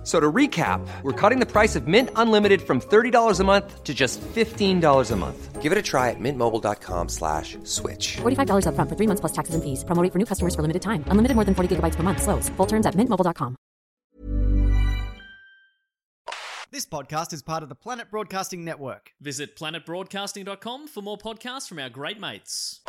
[0.00, 3.84] F- So to recap, we're cutting the price of Mint Unlimited from $30 a month
[3.84, 5.60] to just $15 a month.
[5.60, 8.16] Give it a try at mintmobile.com slash switch.
[8.22, 9.84] $45 upfront for three months plus taxes and fees.
[9.84, 11.04] Promo rate for new customers for limited time.
[11.08, 12.22] Unlimited more than 40 gigabytes per month.
[12.22, 12.48] Slows.
[12.56, 13.56] Full terms at mintmobile.com.
[16.72, 19.12] This podcast is part of the Planet Broadcasting Network.
[19.20, 22.80] Visit planetbroadcasting.com for more podcasts from our great mates.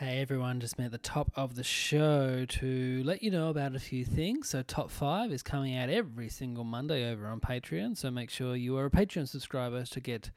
[0.00, 3.76] Hey everyone, just me at the top of the show to let you know about
[3.76, 4.48] a few things.
[4.48, 7.98] So, Top 5 is coming out every single Monday over on Patreon.
[7.98, 10.30] So, make sure you are a Patreon subscriber to get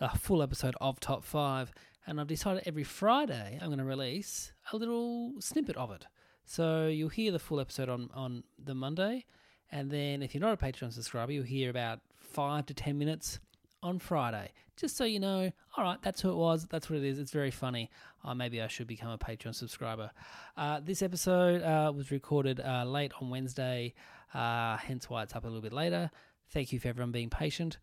[0.00, 1.72] a full episode of Top 5.
[2.06, 6.06] And I've decided every Friday I'm going to release a little snippet of it.
[6.44, 9.24] So, you'll hear the full episode on, on the Monday.
[9.72, 13.40] And then, if you're not a Patreon subscriber, you'll hear about 5 to 10 minutes
[13.82, 14.52] on Friday.
[14.76, 16.66] Just so you know, all right, that's who it was.
[16.70, 17.18] That's what it is.
[17.18, 17.90] It's very funny.
[18.24, 20.10] Uh, maybe I should become a Patreon subscriber.
[20.56, 23.94] Uh, this episode uh, was recorded uh, late on Wednesday,
[24.34, 26.10] uh, hence why it's up a little bit later.
[26.50, 27.78] Thank you for everyone being patient.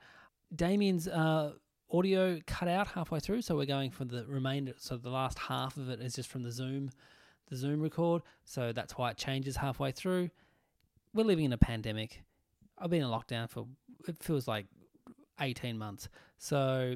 [0.56, 1.53] Damien's uh,
[1.92, 4.73] audio cut out halfway through, so we're going for the remainder.
[4.78, 6.90] So the last half of it is just from the Zoom,
[7.50, 8.23] the Zoom record.
[8.45, 10.30] So that's why it changes halfway through.
[11.14, 12.23] We're living in a pandemic.
[12.78, 13.68] I've been in lockdown for
[14.08, 14.68] it feels like
[15.40, 16.10] 18 months.
[16.38, 16.96] So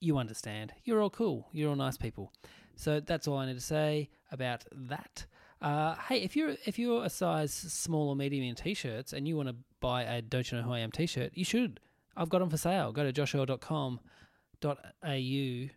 [0.00, 0.72] you understand.
[0.84, 1.48] You're all cool.
[1.52, 2.32] You're all nice people.
[2.76, 5.26] So that's all I need to say about that.
[5.60, 9.36] Uh, hey, if you're if you're a size small or medium in t-shirts and you
[9.36, 11.80] want to buy a Don't You Know Who I Am t-shirt, you should.
[12.16, 12.92] I've got them for sale.
[12.92, 15.70] Go to joshearl.com.au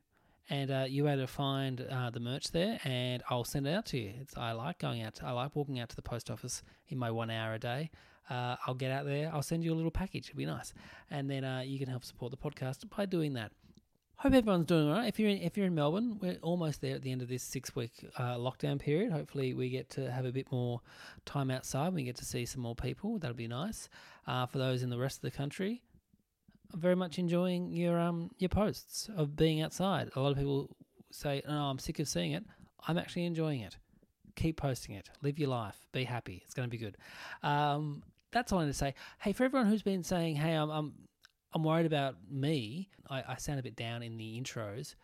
[0.50, 3.86] and uh, you're able to find uh, the merch there, and I'll send it out
[3.88, 4.14] to you.
[4.20, 5.22] It's I like going out.
[5.24, 7.92] I like walking out to the post office in my one hour a day.
[8.30, 9.30] Uh, I'll get out there.
[9.34, 10.30] I'll send you a little package.
[10.30, 10.74] It'll be nice,
[11.12, 13.52] and then uh, you can help support the podcast by doing that.
[14.18, 15.08] Hope everyone's doing all right.
[15.08, 17.44] If you're in, if you're in Melbourne, we're almost there at the end of this
[17.44, 19.12] six week uh, lockdown period.
[19.12, 20.80] Hopefully, we get to have a bit more
[21.26, 21.94] time outside.
[21.94, 23.20] We get to see some more people.
[23.20, 23.90] That'll be nice.
[24.26, 25.82] Uh, for those in the rest of the country,
[26.74, 30.10] I'm very much enjoying your um your posts of being outside.
[30.16, 30.70] A lot of people
[31.12, 32.46] say, "Oh, I'm sick of seeing it."
[32.88, 33.78] I'm actually enjoying it.
[34.36, 35.10] Keep posting it.
[35.22, 35.88] Live your life.
[35.92, 36.42] Be happy.
[36.44, 36.98] It's going to be good.
[37.44, 38.04] Um,
[38.34, 38.94] that's all I need to say.
[39.20, 40.94] Hey, for everyone who's been saying, "Hey, I'm I'm,
[41.54, 44.96] I'm worried about me," I, I sound a bit down in the intros.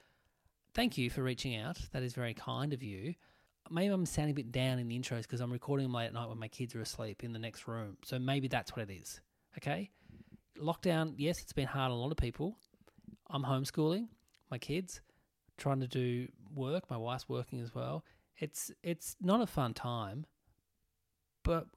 [0.73, 1.79] Thank you for reaching out.
[1.93, 3.15] That is very kind of you.
[3.71, 6.13] Maybe I'm sounding a bit down in the intros because I'm recording them late at
[6.13, 7.97] night when my kids are asleep in the next room.
[8.03, 9.21] So maybe that's what it is.
[9.57, 9.91] Okay
[10.59, 12.57] lockdown, yes, it's been hard on a lot of people.
[13.29, 14.07] I'm homeschooling
[14.51, 15.01] my kids,
[15.57, 16.89] trying to do work.
[16.89, 18.03] My wife's working as well.
[18.37, 20.25] It's it's not a fun time,
[21.43, 21.67] but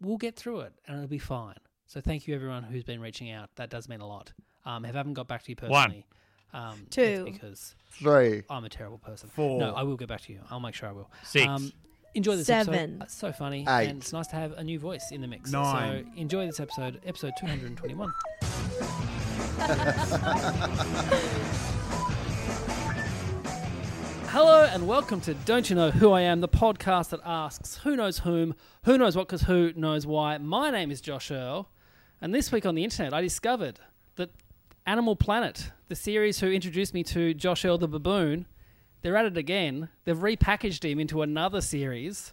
[0.00, 1.56] we'll get through it and it'll be fine.
[1.86, 3.50] So thank you everyone who's been reaching out.
[3.56, 4.32] That does mean a lot.
[4.64, 5.82] Um, if I haven't got back to you One.
[5.82, 6.06] personally,
[6.52, 7.24] um, Two.
[7.24, 8.42] because Three.
[8.50, 9.28] I'm a terrible person.
[9.30, 9.58] Four.
[9.58, 10.40] No, I will get back to you.
[10.50, 11.10] I'll make sure I will.
[11.24, 11.46] Six.
[11.46, 11.72] Um,
[12.14, 12.74] enjoy this Seven.
[12.74, 13.02] episode.
[13.02, 13.88] It's so funny, Eight.
[13.88, 15.50] and it's nice to have a new voice in the mix.
[15.50, 16.10] Nine.
[16.14, 18.12] So enjoy this episode, episode 221.
[24.32, 27.96] Hello and welcome to Don't You Know Who I Am, the podcast that asks who
[27.96, 28.54] knows whom,
[28.84, 30.38] who knows what, because who knows why.
[30.38, 31.68] My name is Josh Earl,
[32.20, 33.80] and this week on the internet I discovered
[34.14, 34.30] that
[34.86, 38.46] Animal Planet, the series who introduced me to Josh Earl the baboon,
[39.02, 39.88] they're at it again.
[40.04, 42.32] They've repackaged him into another series,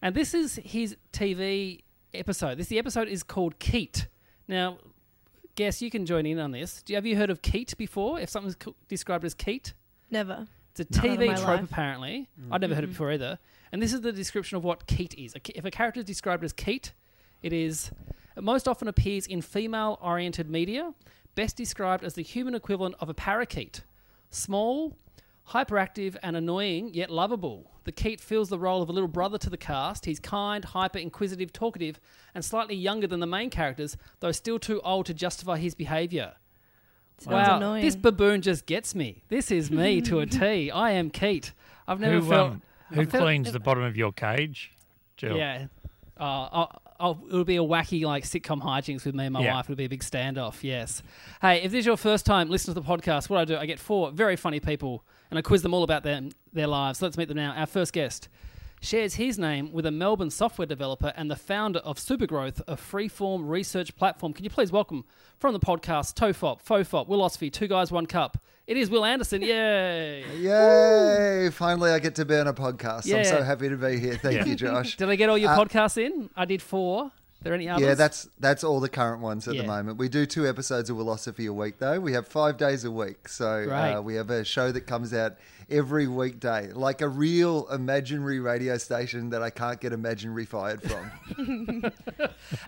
[0.00, 1.80] and this is his TV
[2.14, 2.58] episode.
[2.58, 4.06] This the episode is called Keet.
[4.46, 4.78] Now,
[5.56, 6.80] guess you can join in on this.
[6.80, 8.20] Do you, have you heard of Keet before?
[8.20, 9.72] If something's co- described as Keet,
[10.10, 10.46] Never.
[10.80, 11.64] It's a TV trope, life.
[11.64, 12.28] apparently.
[12.50, 13.38] I'd never heard it before either.
[13.72, 15.34] And this is the description of what Keet is.
[15.54, 16.92] If a character is described as Keet,
[17.42, 17.90] it is
[18.36, 20.94] it most often appears in female-oriented media,
[21.34, 23.82] best described as the human equivalent of a parakeet.
[24.30, 24.96] Small,
[25.48, 27.72] hyperactive, and annoying, yet lovable.
[27.84, 30.04] The Keet fills the role of a little brother to the cast.
[30.04, 31.98] He's kind, hyper, inquisitive, talkative,
[32.34, 36.34] and slightly younger than the main characters, though still too old to justify his behaviour.
[37.18, 37.84] Sounds wow, annoying.
[37.84, 39.22] this baboon just gets me.
[39.28, 40.70] This is me to a T.
[40.70, 41.52] I am Keet.
[41.88, 42.50] I've never Who, felt.
[42.52, 42.62] um,
[42.92, 44.72] who I've felt- cleans the bottom of your cage?
[45.16, 45.36] Jill.
[45.36, 45.66] Yeah.
[46.18, 49.54] Uh, I'll, I'll, it'll be a wacky like sitcom hijinks with me and my Yeah.
[49.54, 49.66] wife.
[49.66, 50.62] It'll be a big standoff.
[50.62, 51.02] Yes.
[51.40, 53.66] Hey, if this is your first time listening to the podcast, what I do, I
[53.66, 56.22] get four very funny people and I quiz them all about their
[56.52, 56.98] their lives.
[57.00, 57.52] So let's meet them now.
[57.52, 58.28] Our first guest
[58.80, 63.48] shares his name with a Melbourne software developer and the founder of Supergrowth, a freeform
[63.48, 64.32] research platform.
[64.32, 65.04] Can you please welcome
[65.38, 68.38] from the podcast Tofop, Fofop, Wilosophy, Two Guys, One Cup.
[68.66, 69.42] It is Will Anderson.
[69.42, 70.24] Yay!
[70.40, 71.50] Yay!
[71.50, 73.12] Finally, I get to be on a podcast.
[73.16, 74.14] I'm so happy to be here.
[74.16, 74.44] Thank Yeah.
[74.44, 74.96] you, Josh.
[74.96, 76.28] Did I get all your Uh, podcasts in?
[76.36, 77.04] I did four.
[77.04, 77.10] Are
[77.44, 77.86] there any others?
[77.86, 79.62] Yeah, that's that's all the current ones at Yeah.
[79.62, 79.96] the moment.
[79.96, 82.00] We do two episodes of Wilosophy a week, though.
[82.00, 85.36] We have five days a week, so uh, we have a show that comes out
[85.70, 91.82] every weekday, like a real imaginary radio station that I can't get imaginary fired from.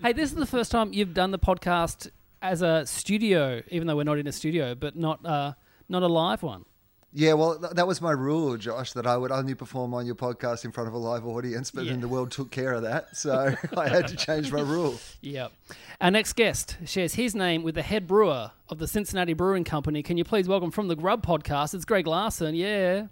[0.03, 2.09] Hey, this is the first time you've done the podcast
[2.41, 5.53] as a studio, even though we're not in a studio, but not uh,
[5.89, 6.65] not a live one.
[7.13, 10.15] Yeah, well, th- that was my rule, Josh, that I would only perform on your
[10.15, 11.69] podcast in front of a live audience.
[11.69, 11.91] But Yeah.
[11.91, 14.95] then the world took care of that, so I had to change my rule.
[15.21, 15.51] Yep.
[15.99, 20.01] Our next guest shares his name with the head brewer of the Cincinnati Brewing Company.
[20.03, 21.73] Can you please welcome from the Grub podcast?
[21.73, 22.55] It's Greg Larsen.
[22.55, 23.07] Yeah.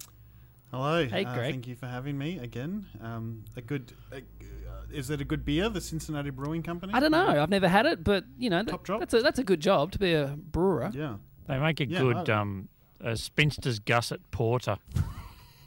[0.71, 1.05] Hello.
[1.05, 1.51] Hey, uh, Greg.
[1.55, 2.85] thank you for having me again.
[3.03, 3.91] Um, a good.
[4.13, 4.19] Uh,
[4.93, 6.93] is it a good beer, the Cincinnati Brewing Company?
[6.93, 7.27] I don't know.
[7.27, 8.99] I've never had it, but you know, that- Top drop?
[9.01, 10.89] that's a that's a good job to be a brewer.
[10.93, 11.15] Yeah.
[11.47, 12.69] They make a Yeah, good I- um,
[13.01, 14.77] a spinster's gusset porter.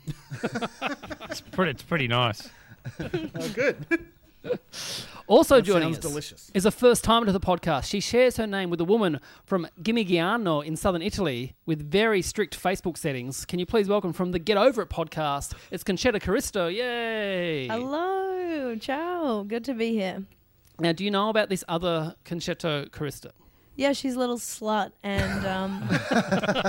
[1.30, 1.70] it's pretty.
[1.72, 2.48] It's pretty nice.
[3.00, 3.76] Oh, good.
[5.28, 6.50] Also That joining sounds us delicious.
[6.52, 7.84] is a first timer to the podcast.
[7.84, 12.60] She shares her name with a woman from Gimigliano in southern Italy with very strict
[12.60, 13.44] Facebook settings.
[13.44, 15.54] Can you please welcome from the Get Over It podcast?
[15.70, 16.74] It's Concetta Caristo.
[16.74, 17.68] Yay!
[17.68, 19.44] Hello, ciao.
[19.44, 20.24] Good to be here.
[20.80, 23.30] Now, do you know about this other Concetta Caristo?
[23.74, 25.82] Yeah, she's a little slut, and um,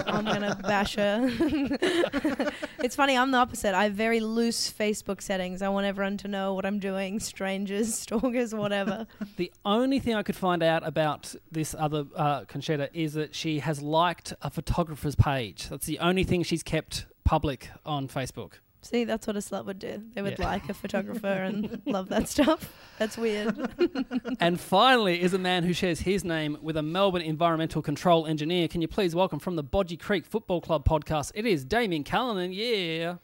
[0.07, 1.19] I'm gonna bash her.
[2.79, 3.17] it's funny.
[3.17, 3.75] I'm the opposite.
[3.75, 5.61] I have very loose Facebook settings.
[5.61, 9.05] I want everyone to know what I'm doing, strangers, stalkers, whatever.
[9.35, 13.59] The only thing I could find out about this other uh, Concetta is that she
[13.59, 15.67] has liked a photographer's page.
[15.69, 18.53] That's the only thing she's kept public on Facebook.
[18.83, 20.03] See, that's what a slut would do.
[20.13, 20.45] They would Yeah.
[20.45, 22.71] like a photographer and love that stuff.
[23.00, 23.57] That's weird.
[24.41, 28.68] and finally, is a man who shares his name with a Melbourne environmental control engineer.
[28.68, 31.31] Can you please welcome from the Bodgy Creek Football Club podcast?
[31.33, 32.51] It is Damien Callanan.
[32.51, 33.15] Yeah.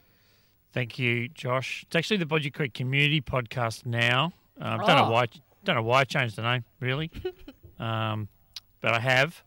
[0.72, 1.84] Thank you, Josh.
[1.86, 4.32] It's actually the Bodgy Creek Community Podcast now.
[4.60, 4.96] Um, Don't Oh.
[5.04, 5.26] know why.
[5.64, 7.10] Don't know why I changed the name, really.
[7.78, 8.28] um,
[8.80, 9.44] but I have.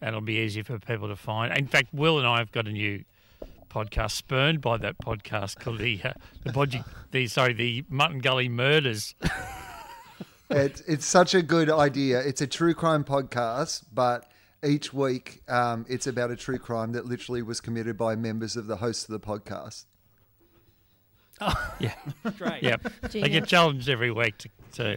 [0.00, 1.56] That'll be easier for people to find.
[1.56, 3.04] In fact, Will and I have got a new
[3.70, 6.12] podcast spurned by that podcast called the uh,
[6.44, 9.14] the Bodgy the sorry the Mutton Gully Murders.
[10.52, 12.18] It's it's such a good idea.
[12.18, 14.28] It's a true crime podcast, but
[14.66, 18.66] each week um, it's about a true crime that literally was committed by members of
[18.66, 19.84] the hosts of the podcast.
[21.40, 21.54] Oh.
[21.80, 21.94] Yeah,
[22.36, 22.62] Great.
[22.62, 22.82] yep.
[23.10, 24.96] They get challenged every week to, to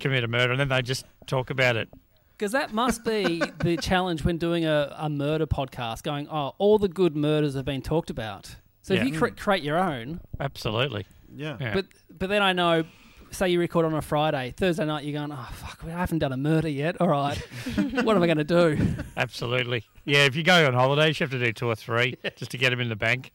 [0.00, 1.88] commit a murder, and then they just talk about it.
[2.38, 6.78] Because that must be the challenge when doing a, a murder podcast, going, oh, all
[6.78, 8.56] the good murders have been talked about.
[8.82, 9.00] So Yeah.
[9.00, 11.06] if you cre- create your own, Absolutely.
[11.34, 11.56] Yeah.
[11.60, 11.72] Yeah.
[11.74, 11.86] but
[12.18, 12.84] but then I know,
[13.30, 16.32] say you record on a Friday, Thursday night, you're going, oh, fuck, I haven't done
[16.32, 17.00] a murder yet.
[17.00, 17.36] All right.
[17.74, 18.78] what am I going to do?
[19.16, 19.84] Absolutely.
[20.04, 22.58] Yeah, if you go on holidays, you have to do two or three just to
[22.58, 23.32] get them in the bank.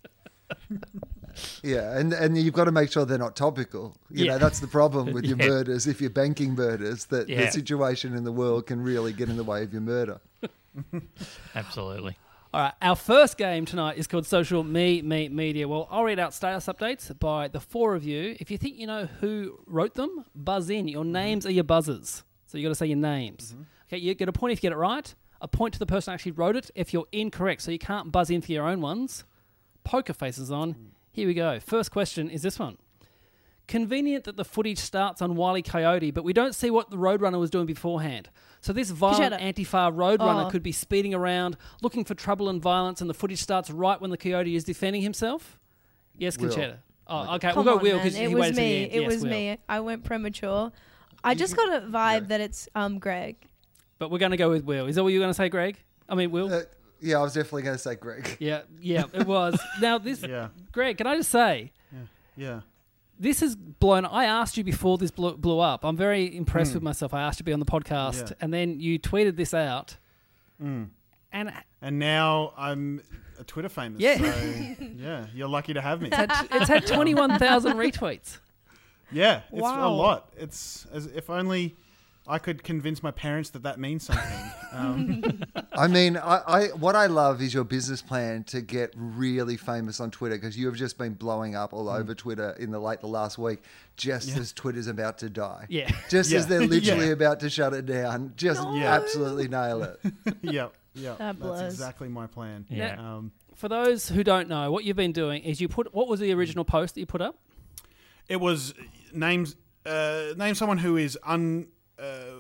[1.64, 3.96] Yeah, and and you've got to make sure they're not topical.
[4.10, 4.32] You Yeah.
[4.34, 5.48] know, that's the problem with your Yeah.
[5.48, 5.88] murders.
[5.88, 7.46] If you're banking murders, that Yeah.
[7.46, 10.20] the situation in the world can really get in the way of your murder.
[11.56, 12.18] Absolutely.
[12.54, 15.68] All right, our first game tonight is called Social Me Me Media.
[15.68, 18.36] Well, I'll read out status updates by the four of you.
[18.42, 20.90] If you think you know who wrote them, buzz in.
[20.90, 21.14] Your mm-hmm.
[21.14, 23.54] names are your buzzers, so you got to say your names.
[23.54, 23.64] Mm-hmm.
[23.88, 25.14] Okay, you get a point if you get it right.
[25.40, 27.62] A point to the person who actually wrote it if you're incorrect.
[27.62, 29.24] So you can't buzz in for your own ones.
[29.86, 30.74] Poker faces on.
[30.74, 30.78] Mm.
[31.12, 31.60] Here we go.
[31.60, 32.78] First question is this one.
[33.68, 35.62] Convenient that the footage starts on Wile E.
[35.62, 38.30] Coyote, but we don't see what the Roadrunner was doing beforehand.
[38.60, 39.54] So this violent Kajeta.
[39.54, 40.50] Antifa Roadrunner Oh.
[40.50, 44.10] could be speeding around, looking for trouble and violence, and the footage starts right when
[44.12, 45.58] the coyote is defending himself.
[46.18, 46.50] Yes, Will.
[46.50, 46.78] Concetta.
[47.08, 47.52] Oh, okay.
[47.52, 48.04] Come we'll go on, Will man.
[48.06, 48.84] because it he was waited till the me.
[48.84, 48.94] end.
[48.94, 49.30] It Yes, was Will.
[49.32, 49.58] me.
[49.70, 50.72] I went premature.
[51.24, 53.38] I just got a vibe that it's um Greg.
[54.00, 54.88] But we're going to go with Will.
[54.88, 55.78] Is that what you're going to say, Greg?
[56.10, 56.52] I mean, Will.
[56.54, 56.62] Uh,
[57.02, 58.38] yeah, I was definitely going to say Greg.
[58.40, 59.60] yeah, yeah, it was.
[59.82, 60.50] now this, Yeah.
[60.72, 60.98] Greg.
[60.98, 61.72] Can I just say?
[61.92, 62.00] Yeah.
[62.38, 62.62] yeah.
[63.20, 64.06] this has blown.
[64.06, 65.84] I asked you before this blew, blew up.
[65.84, 66.78] I'm very impressed hmm.
[66.78, 67.14] with myself.
[67.14, 68.36] I asked you to be on the podcast, Yeah.
[68.42, 69.98] and then you tweeted this out.
[70.62, 70.90] Mm.
[71.34, 73.02] And And now I'm
[73.40, 74.00] a Twitter famous.
[74.00, 74.18] Yeah.
[74.18, 75.26] So, yeah.
[75.34, 76.10] You're lucky to have me.
[76.10, 78.40] it's had, it's had 21,000 retweets.
[79.12, 79.42] Yeah.
[79.52, 80.32] It's a lot.
[80.38, 81.76] It's as if only
[82.28, 84.52] I could convince my parents that that means something.
[84.74, 85.22] Um,
[85.74, 90.00] I mean, I, I what I love is your business plan to get really famous
[90.00, 93.02] on Twitter because you have just been blowing up all over Twitter in the late
[93.02, 93.62] the last week,
[93.98, 95.66] just as Twitter's about to die.
[95.68, 95.92] Yeah.
[96.10, 97.12] Just as they're literally Yeah.
[97.12, 98.32] about to shut it down.
[98.38, 98.94] Just Yeah.
[98.94, 100.00] absolutely nail it.
[100.42, 100.70] yeah.
[100.94, 101.16] Yeah.
[101.20, 102.66] That That's exactly my plan.
[102.70, 102.96] Yeah.
[102.98, 105.94] Um, For those who don't know, what you've been doing is you put.
[105.94, 107.36] What was the original post that you put up?
[108.30, 108.74] It was
[109.14, 109.58] names.
[109.86, 111.68] Uh, name someone who is un.
[112.02, 112.38] Uh,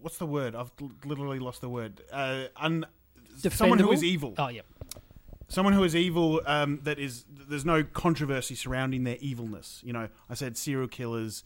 [0.00, 0.54] what's the word?
[0.54, 0.72] I've
[1.04, 2.02] literally lost the word.
[2.12, 2.86] Uh, un.
[3.36, 4.34] Someone who is evil.
[4.38, 4.62] Oh, yeah.
[5.48, 6.40] Someone who is evil.
[6.46, 7.24] Um, that is.
[7.28, 9.80] There's no controversy surrounding their evilness.
[9.84, 11.44] You know, I said serial killers,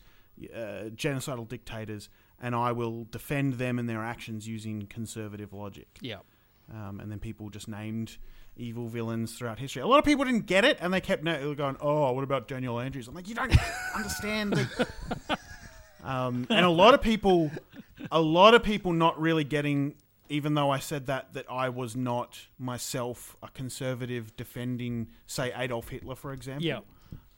[0.54, 2.08] uh, genocidal dictators,
[2.40, 5.98] and I will defend them and their actions using conservative logic.
[6.00, 6.18] Yeah.
[6.72, 8.16] Um, and then people just named
[8.56, 9.82] evil villains throughout history.
[9.82, 12.80] A lot of people didn't get it, and they kept going, "Oh, what about Daniel
[12.80, 13.54] Andrews?" I'm like, you don't
[13.94, 14.54] understand.
[14.54, 15.38] The...
[16.02, 17.50] um, and a lot of people,
[18.10, 19.94] a lot of people not really getting.
[20.28, 25.88] Even though I said that, that I was not myself a conservative defending, say, Adolf
[25.90, 26.64] Hitler, for example.
[26.64, 26.78] Yeah.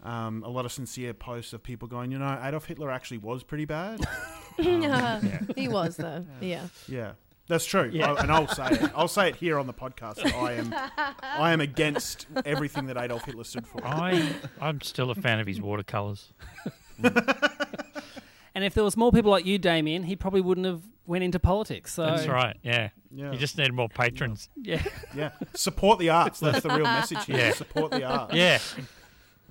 [0.05, 3.43] Um, a lot of sincere posts of people going, you know, Adolf Hitler actually was
[3.43, 4.01] pretty bad.
[4.57, 6.25] He was though.
[6.41, 6.69] Yeah.
[6.87, 7.13] Yeah,
[7.49, 7.91] that's true.
[7.93, 8.13] Yeah.
[8.13, 8.91] I- and I'll say it.
[8.95, 10.23] I'll say it here on the podcast.
[10.23, 10.73] that I am,
[11.23, 13.85] I am against everything that Adolf Hitler stood for.
[13.85, 16.33] I I'm still a fan of his watercolors.
[18.55, 21.39] And if there was more people like you, Damien, he probably wouldn't have went into
[21.39, 21.93] politics.
[21.93, 22.57] So That's right.
[22.63, 22.91] Yeah.
[23.11, 23.33] Yeah.
[23.33, 24.49] You just need more patrons.
[24.61, 24.83] Yeah.
[25.17, 26.41] Yeah, support the arts.
[26.41, 27.37] That's the real message here.
[27.37, 27.53] Yeah.
[27.53, 28.35] Support the arts.
[28.35, 28.59] Yeah.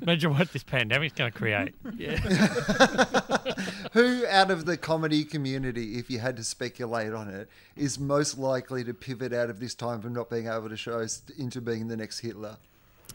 [0.02, 1.74] Imagine what this pandemic's going to create.
[1.96, 2.18] Yeah.
[3.94, 8.38] Who out of the comedy community, if you had to speculate on it, is most
[8.38, 11.62] likely to pivot out of this time from not being able to show us into
[11.62, 12.58] being the next Hitler?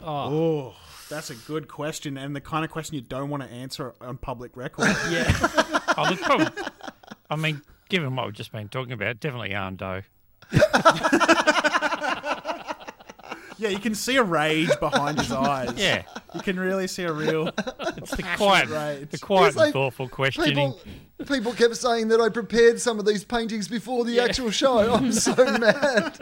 [0.01, 0.07] Oh,
[0.71, 0.77] Oh,
[1.11, 4.17] that's a good question, and the kind of question you don't want to answer on
[4.17, 4.87] public record.
[5.11, 5.78] yeah.
[5.99, 6.47] Oh, look, probably,
[7.29, 10.05] I mean, given what we've just been talking about, definitely Arndo.
[13.59, 15.73] yeah, you can see a rage behind his eyes.
[15.77, 16.05] Yeah.
[16.35, 17.49] you can really see a real.
[17.97, 19.11] It's the quiet, rage.
[19.11, 20.55] the quiet It's like thoughtful questioning.
[20.55, 20.81] People,
[21.27, 24.95] people kept saying that I prepared some of these paintings before the actual show.
[24.95, 26.17] I'm so mad.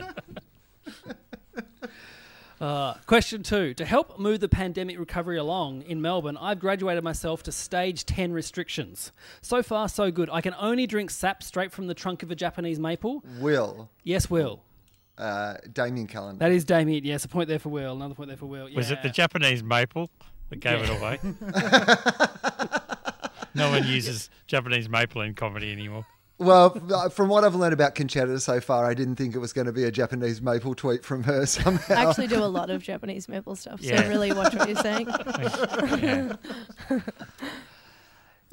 [2.60, 3.74] Uh, question two.
[3.74, 8.32] To help move the pandemic recovery along in Melbourne, I've graduated myself to stage 10
[8.32, 9.12] restrictions.
[9.42, 10.30] So far, so good.
[10.32, 13.22] I can only drink sap straight from the trunk of a Japanese maple.
[13.40, 14.62] Will, Yes, Will.
[15.18, 16.38] uh, Damien Callan.
[16.38, 17.04] That is Damien.
[17.04, 17.92] Yes, a point there for Will.
[17.94, 18.68] Another point there for Will.
[18.74, 20.08] Was it the Japanese maple
[20.48, 20.94] that gave Yeah.
[20.94, 21.18] it away?
[23.54, 26.06] no one uses Japanese maple in comedy anymore.
[26.38, 29.54] Well, uh, from what I've learned about Concetta so far, I didn't think it was
[29.54, 31.94] going to be a Japanese maple tweet from her somehow.
[31.94, 34.06] I actually do a lot of Japanese maple stuff, so Yeah.
[34.08, 35.08] really watch what you're saying.
[36.02, 36.36] Yeah.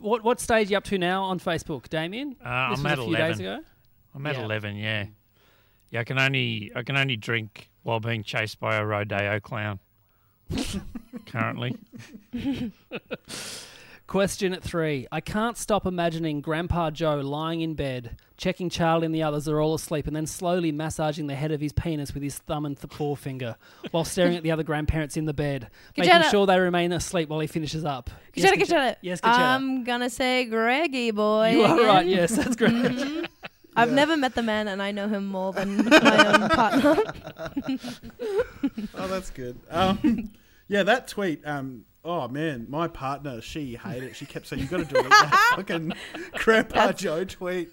[0.01, 2.35] What what stage are you up to now on Facebook, Damien?
[2.43, 3.45] Uh, this I'm was at a few days 11.
[3.45, 3.63] ago.
[4.15, 4.43] I'm at Yeah.
[4.43, 4.75] eleven.
[4.75, 5.05] Yeah,
[5.91, 5.99] yeah.
[6.01, 9.79] I can only I can only drink while being chased by a rodeo clown.
[11.27, 11.77] Currently,
[14.05, 15.07] Question three.
[15.11, 19.59] I can't stop imagining Grandpa Joe lying in bed, checking Charlie and the others are
[19.61, 22.77] all asleep, and then slowly massaging the head of his penis with his thumb and
[22.79, 23.55] th- forefinger
[23.91, 26.29] while staring at the other grandparents in the bed, making Concetta.
[26.31, 28.09] sure they remain asleep while he finishes up.
[28.35, 28.95] Yes, Concetta, Conche- Concetta.
[29.01, 29.39] Yes, Concetta.
[29.39, 31.51] I'm gonna say Greggy boy.
[31.51, 32.05] you are right.
[32.05, 32.73] Yes, that's great.
[32.73, 33.27] Mhm.
[33.75, 36.97] I've never met the man, and I know him more than my own partner.
[38.95, 39.57] Oh, that's good.
[39.71, 40.29] Um,
[40.67, 41.41] yeah, that tweet.
[41.47, 44.15] Um, oh man, my partner, she hated it.
[44.15, 45.93] She kept saying, "You got to delete that fucking
[46.33, 47.69] Grandpa Joe tweet."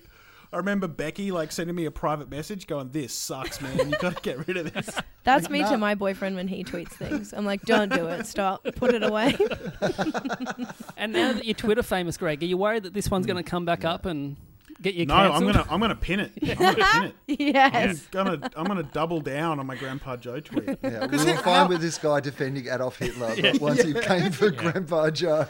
[0.53, 3.91] I remember Becky like sending me a private message going, "This sucks, man.
[3.91, 4.91] You got to get rid of this."
[5.23, 5.71] That's Like, me nah.
[5.71, 7.33] to my boyfriend when he tweets things.
[7.33, 8.27] I'm like, don't do it.
[8.27, 8.67] Stop.
[8.77, 9.37] Put it away.
[10.97, 13.33] and now that you're Twitter famous, Greg, are you worried that this one's hmm.
[13.33, 14.37] going to come back up and
[14.83, 15.53] get you No, I'm cancelled?
[15.55, 16.33] gonna I'm gonna pin it.
[16.43, 17.41] I'm gonna pin it.
[17.55, 18.07] yes.
[18.15, 20.79] I'm gonna I'm gonna double down on my Grandpa Joe tweet.
[20.83, 24.51] Yeah, we were fine with this guy defending Adolf Hitler, but once he came for
[24.51, 25.47] Grandpa Joe.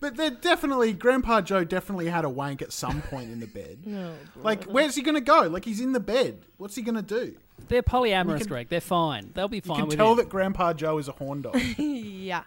[0.00, 3.78] But they're definitely Grandpa Joe definitely had a wank at some point in the bed.
[3.86, 5.42] Oh, no, Like, where's he gonna go?
[5.48, 6.42] Like, he's in the bed.
[6.56, 7.36] What's he gonna do?
[7.66, 8.68] They're polyamorous, can- Greg.
[8.68, 9.32] They're fine.
[9.34, 9.76] They'll be fine.
[9.78, 10.16] You can with tell it.
[10.16, 11.60] that Grandpa Joe is a horn dog.
[11.78, 12.44] yeah.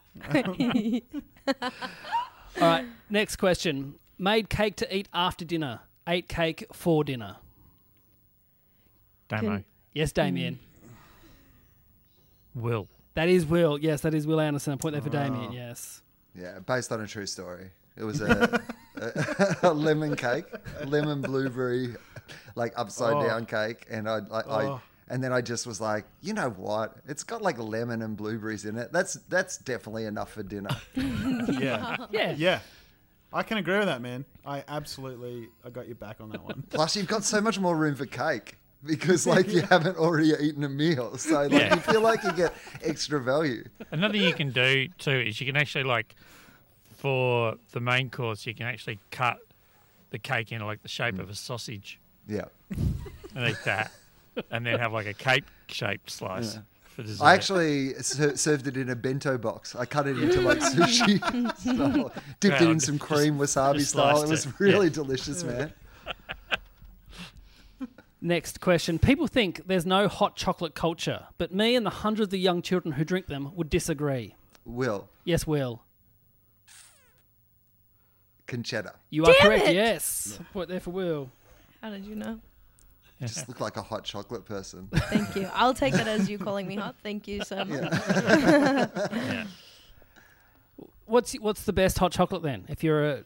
[2.59, 3.95] All right, next question.
[4.21, 5.79] Made cake to eat after dinner.
[6.07, 7.37] Ate cake for dinner.
[9.29, 9.63] don't know.
[9.93, 10.59] Yes, Damien.
[12.55, 12.61] Mm.
[12.61, 13.79] Will That is Will.
[13.79, 14.73] Yes, that is Will Anderson.
[14.73, 15.11] A point there for Oh.
[15.11, 15.51] Damien.
[15.51, 16.03] Yes.
[16.35, 17.71] Yeah, based on a true story.
[17.97, 18.61] It was a,
[18.97, 20.45] a, a lemon cake,
[20.85, 21.95] lemon blueberry,
[22.55, 23.23] like upside Oh.
[23.27, 24.81] down cake, and I, I, I Oh.
[25.09, 26.95] and then I just was like, you know what?
[27.07, 28.91] It's got like lemon and blueberries in it.
[28.93, 30.69] That's that's definitely enough for dinner.
[30.95, 31.97] yeah.
[32.11, 32.35] Yeah.
[32.37, 32.59] Yeah.
[33.33, 34.25] I can agree with that, man.
[34.45, 36.63] I absolutely I got you back on that one.
[36.69, 40.63] Plus, you've got so much more room for cake because like you haven't already eaten
[40.63, 41.75] a meal, so like Yeah.
[41.75, 43.63] you feel like you get extra value.
[43.91, 46.15] Another thing you can do too is you can actually like
[46.97, 49.39] for the main course you can actually cut
[50.11, 52.45] the cake into like the shape of a sausage Yeah.
[52.69, 53.91] and eat that,
[54.51, 56.63] and then have like a cake shaped slice for dessert.
[57.21, 59.75] I actually ser- served it in a bento box.
[59.75, 61.19] I cut it into like sushi
[61.57, 64.23] style, dipped it in some just- cream wasabi just style.
[64.23, 64.93] It was really yeah.
[64.93, 65.73] delicious, man.
[68.21, 68.99] Next question.
[68.99, 72.93] People think there's no hot chocolate culture, but me and the hundreds of young children
[72.93, 74.35] who drink them would disagree.
[74.63, 75.81] Will Yes, Will.
[78.47, 79.67] Conchetta You are correct.
[79.67, 79.75] it!
[79.75, 80.39] Yes.
[80.53, 81.31] Point there for Will.
[81.81, 82.39] How did you know?
[83.21, 84.87] Just look like a hot chocolate person.
[84.93, 85.49] Thank you.
[85.53, 86.95] I'll take that as you calling me hot.
[87.03, 87.91] Thank you so much.
[88.09, 89.45] yeah.
[91.05, 92.65] What's what's the best hot chocolate then?
[92.69, 93.23] If you're a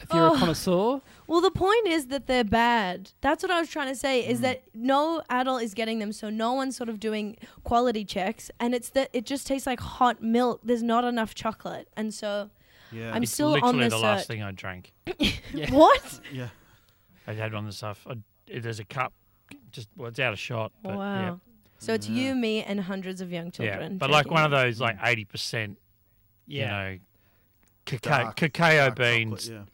[0.00, 0.34] if you're Oh.
[0.34, 3.12] a connoisseur, Well, the point is that they're bad.
[3.20, 4.24] That's what I was trying to say.
[4.24, 4.30] Mm.
[4.30, 8.50] Is that no adult is getting them, so no one's sort of doing quality checks,
[8.58, 10.60] and it's that it just tastes like hot milk.
[10.64, 12.50] There's not enough chocolate, and so
[12.90, 13.12] Yeah.
[13.14, 14.92] I'm It's still literally on the the last thing I drank.
[15.70, 16.20] What?
[16.32, 16.48] yeah.
[17.28, 18.04] I had one of the stuff.
[18.10, 19.12] I, there's a cup,
[19.70, 20.72] just well, it's out of shot.
[20.82, 21.20] But wow.
[21.20, 21.34] Yeah.
[21.78, 22.16] So it's mm-hmm.
[22.16, 23.66] you, me, and hundreds of young children.
[23.66, 23.98] Yeah, children.
[23.98, 25.78] but like one of those like eighty percent,
[26.46, 26.62] yeah.
[26.62, 26.98] you know,
[27.86, 29.68] cacao, Dark- cacao dark beans chocolate,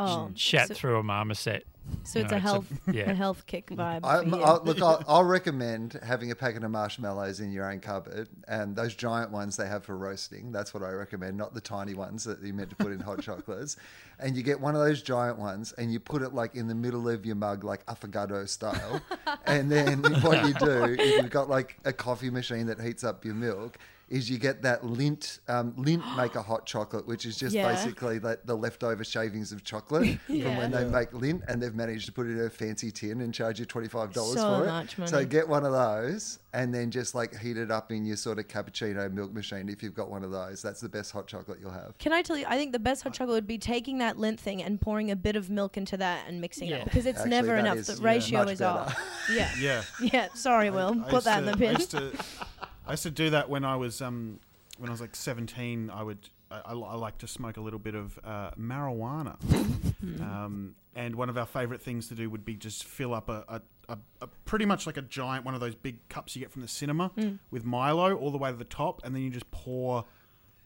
[0.00, 1.66] Oh, shat so, through a marmoset.
[2.04, 3.10] so it's No, a it's a- health, yeah.
[3.10, 4.00] a health kick vibe.
[4.04, 8.28] I, I'll, look, I'll, I'll recommend having a packet of marshmallows in your own cupboard,
[8.48, 10.52] and those giant ones they have for roasting.
[10.52, 13.20] That's what I recommend, not the tiny ones that you meant to put in hot
[13.22, 13.76] chocolates.
[14.18, 16.74] And you get one of those giant ones, and you put it like in the
[16.74, 19.00] middle of your mug, like affogato style.
[19.46, 23.24] and then what you do, if you've got like a coffee machine that heats up
[23.24, 23.78] your milk.
[24.10, 27.68] Is you get that Lindt um, Lindt maker hot chocolate, which is just Yeah.
[27.72, 32.06] basically like the leftover shavings of chocolate from when they make Lindt, and they've managed
[32.06, 34.64] to put it in a fancy tin and charge you twenty five dollars So for
[34.64, 34.66] it.
[34.66, 38.16] much So get one of those and then just like heat it up in your
[38.16, 40.60] sort of cappuccino milk machine if you've got one of those.
[40.60, 41.96] That's the best hot chocolate you'll have.
[41.98, 42.44] Can I tell you?
[42.48, 45.16] I think the best hot chocolate would be taking that Lindt thing and pouring a
[45.16, 46.78] bit of milk into that and mixing Yeah.
[46.78, 47.76] it because it's Actually, never enough.
[47.76, 48.70] is, The ratio much is better.
[48.80, 48.98] off.
[49.32, 49.50] Yeah.
[49.60, 49.82] Yeah.
[50.12, 50.28] Yeah.
[50.34, 51.00] Sorry, Will.
[51.00, 51.76] I Put used that in the bin.
[52.80, 54.40] Used, to, I used to do that when I was um,
[54.78, 55.90] when I was like seventeen.
[55.90, 59.36] I would I, I, I like to smoke a little bit of uh, marijuana,
[60.20, 63.44] um, and one of our favourite things to do would be just fill up a,
[63.48, 63.60] a,
[63.92, 66.62] a, a pretty much like a giant one of those big cups you get from
[66.62, 67.10] the cinema
[67.50, 70.04] with Milo all the way to the top, and then you just pour.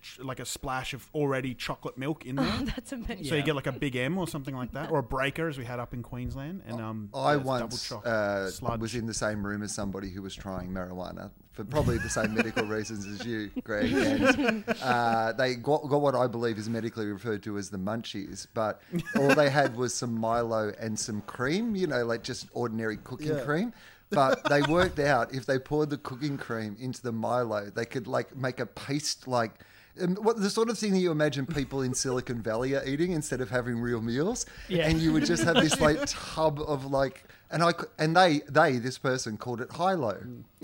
[0.03, 3.25] ch- Like a splash of already chocolate milk in there, That's amazing.
[3.25, 5.57] so you get like a big M or something like that, or a breaker as
[5.59, 6.63] we had up in Queensland.
[6.67, 10.35] And um, I yeah, once uh, was in the same room as somebody who was
[10.35, 13.93] trying marijuana for probably the same medical reasons as you, Greg.
[13.95, 18.47] And uh, they got, got what I believe is medically referred to as the munchies,
[18.55, 18.83] but
[19.17, 23.39] all they had was some Milo and some cream, you know, like just ordinary cooking
[23.41, 23.73] cream.
[24.11, 28.07] But they worked out if they poured the cooking cream into the Milo, they could
[28.07, 29.53] like make a paste like.
[30.01, 33.13] Um, what the sort of thing that you imagine people in Silicon Valley are eating
[33.13, 34.89] instead of having real meals, Yeah.
[34.89, 38.79] and you would just have this like tub of like, and I and they they
[38.79, 40.19] this person called it high-low.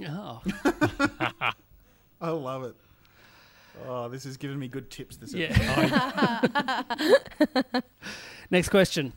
[0.08, 0.42] Oh.
[2.20, 2.74] I love it.
[3.86, 5.56] Oh, this has given me good tips this Yeah.
[7.42, 7.82] episode.
[8.50, 9.12] Next question.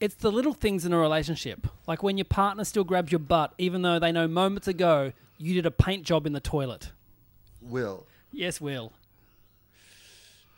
[0.00, 3.54] It's the little things in a relationship, like when your partner still grabs your butt,
[3.56, 6.90] even though they know moments ago you did a paint job in the toilet.
[7.62, 8.92] Will Yes, Will.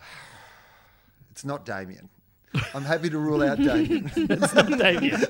[1.31, 2.09] it's not Damien.
[2.75, 4.11] I'm happy to rule out Damien.
[4.79, 5.23] Damien.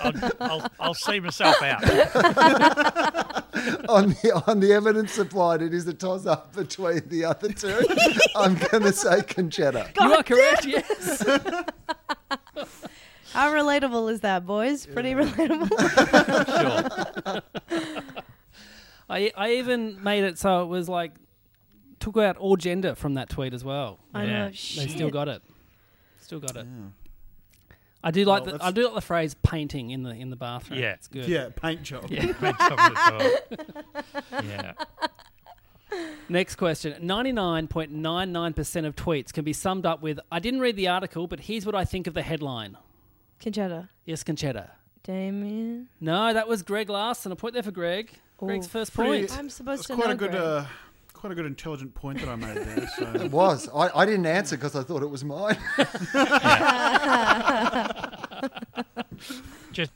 [0.00, 1.82] I'll, I'll, I'll see myself out.
[3.88, 7.80] on the on the evidence supplied, it is a toss up between the other two.
[8.36, 9.88] I'm going to say Concetta.
[10.00, 11.22] you are correct, yes.
[13.32, 14.86] How relatable is that, boys?
[14.86, 15.68] Pretty relatable.
[16.60, 17.42] Sure.
[19.08, 21.12] I, I even made it so it was like,
[22.00, 23.98] took out all gender from that tweet as well.
[24.14, 24.30] I Yeah.
[24.32, 24.48] know.
[24.48, 25.42] They still got it.
[26.24, 26.66] Still got it.
[28.02, 30.30] I do like Well, the I that's- do like the phrase painting in the in
[30.30, 30.80] the bathroom.
[30.80, 30.92] Yeah.
[30.92, 31.28] it's good.
[31.28, 32.06] Yeah, paint job.
[32.10, 32.32] Yeah.
[32.40, 34.44] Paint job in the.
[34.46, 34.72] Yeah.
[36.28, 36.94] Next question.
[37.06, 41.64] 99.99% of tweets can be summed up with I didn't read the article, but here's
[41.66, 42.76] what I think of the headline.
[43.40, 43.88] Concetta.
[44.04, 44.70] Yes, Concetta.
[45.02, 45.88] Damien.
[46.00, 47.30] No, that was Greg Larsen.
[47.32, 48.10] A point there for Greg.
[48.38, 49.38] Greg's Oh, first pretty- point.
[49.38, 50.12] I'm supposed It's to quite know.
[50.12, 50.42] a good, Greg.
[50.42, 50.64] uh,
[51.24, 52.86] quite a good intelligent point that I made there.
[52.98, 53.66] So It was.
[53.74, 55.56] I, I didn't answer because I thought it was mine.
[59.72, 59.92] Just,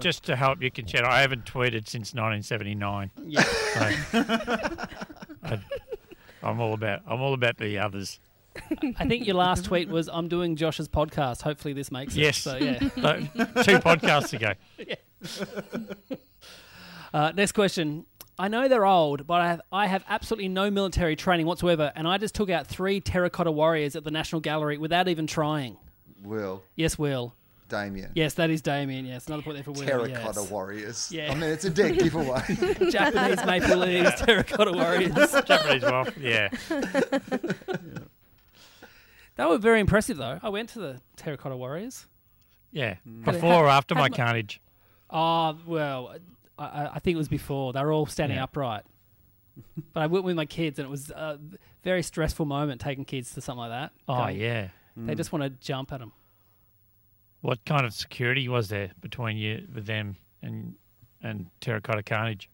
[0.00, 3.10] just to help you, Concetta, I haven't tweeted since 1979.
[3.24, 3.42] Yeah.
[3.42, 4.24] So,
[5.44, 5.58] I,
[6.42, 8.18] I'm all about, I'm all about the others.
[8.98, 11.40] I think your last tweet was I'm doing Josh's podcast.
[11.42, 12.38] Hopefully this makes Yes.
[12.38, 12.42] it.
[12.42, 12.78] So yeah.
[12.78, 13.20] So,
[13.62, 14.52] two podcasts ago.
[17.14, 18.04] Uh, next question.
[18.42, 22.08] I know they're old, but I have, I have absolutely no military training whatsoever, and
[22.08, 25.76] I just took out three terracotta warriors at the National Gallery without even trying.
[26.24, 26.64] Will.
[26.74, 27.36] Yes, Will.
[27.68, 28.10] Damien.
[28.16, 29.06] Yes, that is Damien.
[29.06, 29.86] Yes, another point there for Will.
[29.86, 30.50] Terracotta yes.
[30.50, 31.08] Warriors.
[31.12, 31.30] Yeah.
[31.30, 32.42] I mean, it's a dead giveaway.
[32.90, 35.14] Japanese Maple Leafs, Terracotta Warriors.
[35.46, 36.18] Japanese wolf.
[36.18, 36.48] Yeah.
[39.36, 40.40] They were very impressive, though.
[40.42, 42.08] I went to the Terracotta Warriors.
[42.72, 42.96] Yeah.
[43.08, 43.24] Mm.
[43.24, 44.60] Before or after my my- carnage?
[45.10, 46.16] Oh well,
[46.58, 47.72] I- I, I think it was before.
[47.72, 48.44] They were all standing Yeah.
[48.44, 48.84] upright.
[49.92, 51.38] But I went with my kids, and it was a
[51.84, 53.92] very stressful moment taking kids to something like that.
[54.08, 54.68] Oh, Going- yeah.
[54.96, 55.16] They mm.
[55.16, 56.12] just want to jump at them.
[57.40, 60.74] What kind of security was there between you with them and
[61.22, 62.48] and Terracotta Carnage?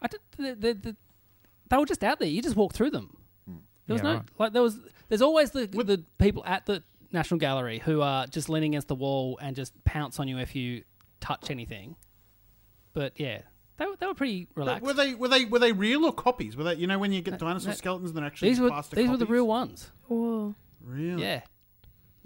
[0.00, 0.96] I did, the, the, the,
[1.68, 2.28] they were just out there.
[2.28, 3.16] You just walk through them.
[3.46, 3.56] Hmm.
[3.86, 4.24] There was Yeah, no right.
[4.38, 4.78] like there was.
[5.08, 6.82] There's always the the people at the
[7.12, 10.54] National Gallery who are just leaning against the wall and just pounce on you if
[10.54, 10.84] you
[11.20, 11.96] touch anything.
[12.98, 13.42] But yeah,
[13.76, 14.84] they were, they were pretty But relaxed.
[14.84, 16.56] were they were they were they real or copies?
[16.56, 17.76] Were they you know when you get dinosaur no.
[17.76, 19.92] skeletons and they're actually these were plaster these were the real ones.
[20.08, 20.56] Whoa.
[20.82, 21.22] Really?
[21.22, 21.42] Yeah,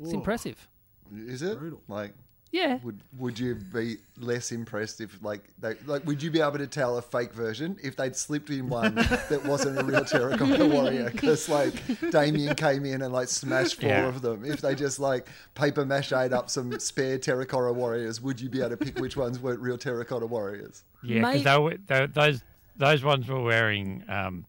[0.01, 0.67] it's impressive.
[1.15, 1.59] Is it?
[1.89, 2.15] Like,
[2.53, 2.79] Yeah.
[2.85, 6.67] Would Would you be less impressed if, like, they, like, would you be able to
[6.67, 8.95] tell a fake version if they'd slipped in one
[9.31, 11.09] that wasn't a real terracotta warrior?
[11.11, 11.73] Because like
[12.11, 14.07] Damien came in and like smashed four Yeah.
[14.09, 14.45] of them.
[14.45, 18.71] If they just like paper mache'd up some spare terracotta warriors, would you be able
[18.71, 20.85] to pick which ones weren't real terracotta warriors?
[21.03, 22.43] Yeah, because they were, they, those
[22.77, 24.45] those ones were wearing um,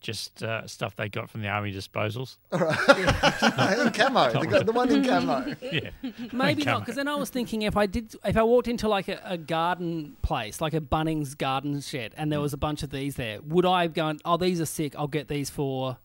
[0.00, 2.36] just uh, stuff they got from the army disposals.
[2.52, 5.54] in camo, they got the one in camo.
[5.62, 5.90] Yeah,
[6.32, 9.08] Maybe not, because then I was thinking if I did, if I walked into like
[9.08, 12.30] a, a garden place, like a Bunnings garden shed, and Mm.
[12.32, 14.94] there was a bunch of these there, would I have gone, oh, these are sick,
[14.96, 15.98] I'll get these for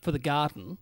[0.00, 0.78] for the garden?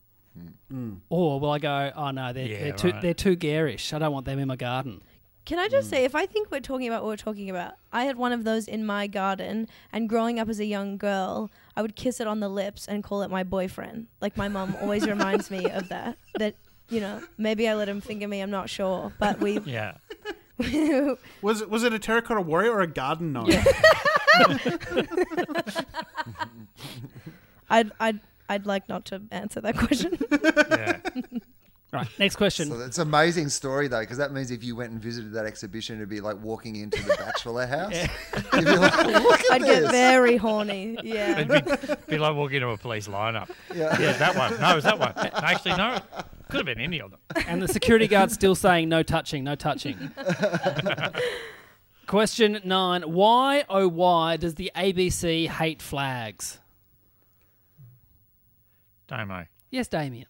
[1.11, 2.51] Or will I go, oh no, they're, Mm.
[2.51, 3.03] Yeah, they're too right.
[3.03, 3.93] they're too garish.
[3.93, 5.03] I don't want them in my garden.
[5.45, 8.05] Can I just say, if I think we're talking about what we're talking about, I
[8.05, 11.83] had one of those in my garden, and growing up as a young girl, I
[11.83, 14.07] would kiss it on the lips and call it my boyfriend.
[14.21, 16.17] Like my mum always reminds me of that.
[16.39, 16.55] That
[16.89, 18.41] you know, maybe I let him finger me.
[18.41, 19.59] I'm not sure, but we.
[19.61, 19.95] yeah.
[21.43, 23.51] Was it was it a terracotta warrior or a garden gnome?
[27.69, 30.17] I'd I'd I'd like not to answer that question.
[30.31, 31.01] Yeah.
[31.95, 32.69] Right, next question.
[32.71, 35.47] So it's an amazing story though, because that means if you went and visited that
[35.47, 37.95] exhibition, it'd be like walking into the bachelor house.
[38.53, 39.83] You'd be like, look at I'd this.
[39.83, 40.99] get very horny.
[41.05, 41.39] Yeah.
[41.39, 43.49] It'd be, be like walking into a police lineup.
[43.73, 43.97] Yeah.
[44.01, 44.61] Yeah, that one.
[44.61, 45.13] No, it was that one.
[45.17, 46.01] Actually, no.
[46.49, 47.21] Could have been any of them.
[47.47, 50.11] and the security guard's still saying no touching, no touching.
[52.09, 56.59] Question nine: Why oh why does the ABC hate flags?
[59.07, 59.47] Damo.
[59.71, 60.27] Yes, Damien.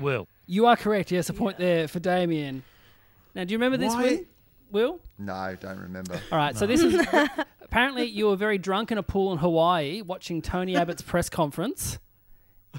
[0.00, 0.28] Will.
[0.46, 1.10] You are correct.
[1.10, 2.62] Yes, a point there for Damien.
[3.34, 4.02] Now, do you remember this, Why?
[4.70, 4.90] Will?
[4.92, 5.00] Will?
[5.18, 6.20] No, don't remember.
[6.32, 6.56] All right.
[6.56, 7.06] So this is
[7.62, 11.98] apparently you were very drunk in a pool in Hawaii watching Tony Abbott's press conference,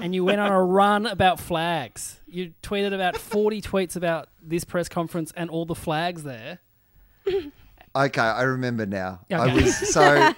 [0.01, 2.19] and you went on a run about flags.
[2.27, 6.59] You tweeted about forty tweets about this press conference and all the flags there.
[7.95, 9.21] Okay, I remember now.
[9.31, 10.01] I was so,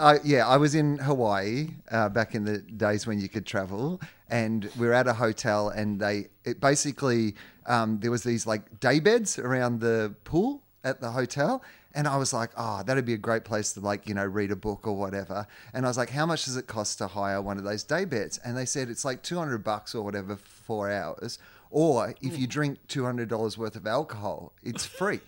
[0.00, 4.00] I, yeah, I was in Hawaii uh, back in the days when you could travel,
[4.28, 7.34] and we were at a hotel, and they it basically
[7.66, 11.62] um, there was these like day beds around the pool at the hotel.
[11.94, 14.50] And I was like, oh, that'd be a great place to like, you know, read
[14.50, 15.46] a book or whatever.
[15.74, 18.06] And I was like, how much does it cost to hire one of those day
[18.06, 18.38] beds?
[18.38, 21.38] And they said it's like 200 bucks or whatever for four hours.
[21.70, 25.20] Or if you drink $200 worth of alcohol, it's free.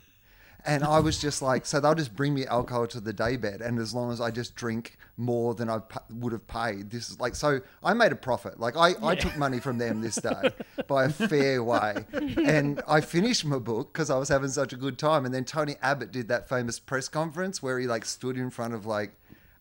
[0.67, 3.79] And I was just like, so they'll just bring me alcohol to the daybed, and
[3.79, 7.35] as long as I just drink more than I would have paid, this is like,
[7.35, 8.59] so I made a profit.
[8.59, 10.51] Like I, I took money from them this day
[10.87, 14.77] by a fair way, and I finished my book because I was having such a
[14.77, 15.27] good time.
[15.27, 18.73] And then Tony Abbott did that famous press conference where he like stood in front
[18.73, 19.13] of like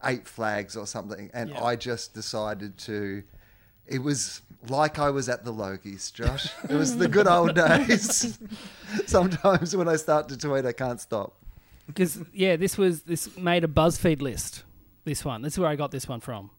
[0.06, 3.24] eight flags or something, and I just decided to.
[3.88, 6.48] It was like I was at the Logies, Josh.
[6.70, 8.40] It was the good old days.
[9.06, 11.36] Sometimes when I start to tweet, I can't stop.
[11.88, 14.64] Because yeah, this was this made a BuzzFeed list.
[15.04, 15.42] This one.
[15.42, 16.50] This is where I got this one from.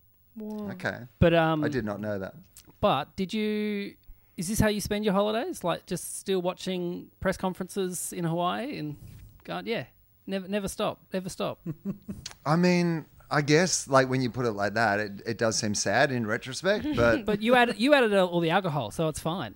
[0.42, 0.98] Okay.
[1.18, 2.34] But um, I did not know that.
[2.80, 3.94] But did you?
[4.37, 5.64] Is this how you spend your holidays?
[5.64, 8.96] Like just still watching press conferences in Hawaii and
[9.44, 9.84] going, yeah,
[10.26, 11.60] never never stop, never stop.
[12.46, 13.06] I mean,
[13.38, 16.27] I guess like when you put it like that, it, it does seem sad in
[16.27, 19.55] retrospect, but but you added you added all the alcohol, so it's fine.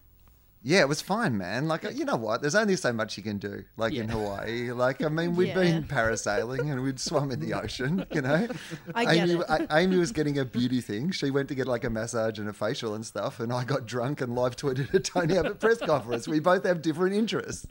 [0.63, 1.69] yeah, it was fine, man.
[1.69, 2.41] Like you know what?
[2.43, 3.65] There's only so much you can do.
[3.77, 5.63] Like in Hawaii, like I mean, we'd Yeah.
[5.63, 8.05] been parasailing and we'd swum in the ocean.
[8.13, 8.49] You know,
[8.95, 9.47] I get Amy, it.
[9.71, 11.13] I, Amy was getting a beauty thing.
[11.13, 13.87] She went to get like a massage and a facial and stuff, and I got
[13.87, 16.27] drunk and live tweeted a Tony Abbott press conference.
[16.27, 17.67] We both have different interests.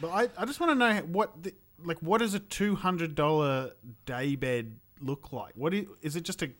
[0.00, 1.52] But I, I just want to know what the,
[1.84, 3.72] like what does a two hundred dollar
[4.06, 5.52] day bed look like?
[5.54, 6.22] What is, is it?
[6.22, 6.50] Just a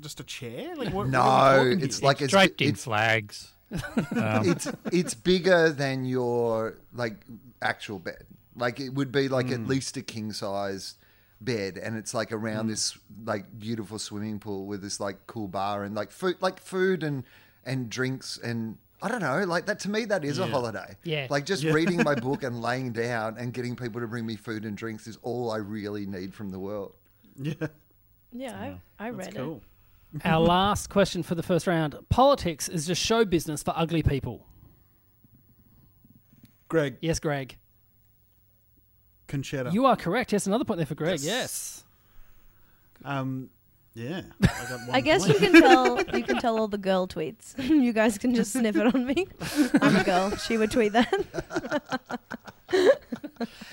[0.00, 0.74] just a chair?
[0.76, 1.18] Like what, what are No,
[1.64, 2.06] talking it's here?
[2.06, 3.52] like it's Draped in it's flags.
[3.72, 3.80] Um,
[4.50, 7.16] it's it's bigger than your like
[7.60, 8.24] actual bed.
[8.56, 10.96] Like it would be like at least a king size
[11.40, 15.84] bed, and it's like around this like beautiful swimming pool with this like cool bar
[15.84, 17.24] and like food, like food and
[17.64, 18.78] and drinks and.
[19.04, 20.94] I don't know, like that to me, that is a holiday.
[21.02, 21.26] Yeah.
[21.28, 24.64] Like just reading my book and laying down and getting people to bring me food
[24.64, 26.94] and drinks is all I really need from the world.
[27.42, 27.66] Yeah,
[28.32, 28.56] Yeah,
[28.98, 29.62] I, I that's read cool.
[30.24, 34.46] Our last question for the first round: Politics is just show business for ugly people.
[36.68, 37.56] Greg Yes, Greg.
[39.28, 39.72] Concetta.
[39.72, 40.32] You are correct.
[40.32, 41.20] Yes, another point there for Greg.
[41.20, 41.84] Yes.
[43.04, 43.48] um,
[43.94, 44.22] yeah.
[44.42, 45.40] I, got one I guess point.
[45.40, 47.54] you can tell you can tell all the girl tweets.
[47.58, 49.26] you guys can just sniff it on me.
[49.80, 50.36] I'm a girl.
[50.36, 52.00] She would tweet that.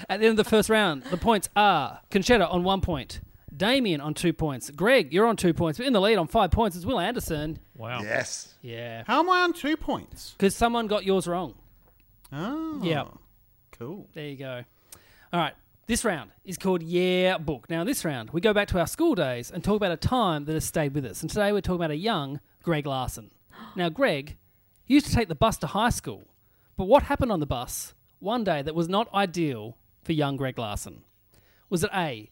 [0.10, 3.22] At the end of the first round, the points are Concetta on one point,
[3.60, 6.50] Damien on two points, Greg, you're on two points, but in the lead on five
[6.50, 7.60] points is Will Anderson.
[7.78, 8.02] wow.
[8.02, 8.56] Yes.
[8.62, 9.04] Yeah.
[9.06, 10.34] How am I on two points?
[10.38, 11.56] Because someone got yours wrong.
[12.32, 13.06] Oh, Yeah.
[13.74, 14.08] cool.
[14.14, 14.64] There you go.
[15.34, 15.54] All right.
[15.88, 17.70] This round is called Yeah Book.
[17.70, 19.98] Now, in this round, we go back to our school days and talk about a
[19.98, 21.22] time that has stayed with us.
[21.22, 23.32] And today we're talking about a young Greg Larsen.
[23.76, 24.38] Now, Greg
[24.88, 26.28] used to take the bus to high school,
[26.78, 30.58] but what happened on the bus one day that was not ideal for young Greg
[30.58, 31.04] Larsen?
[31.70, 32.30] Was it A?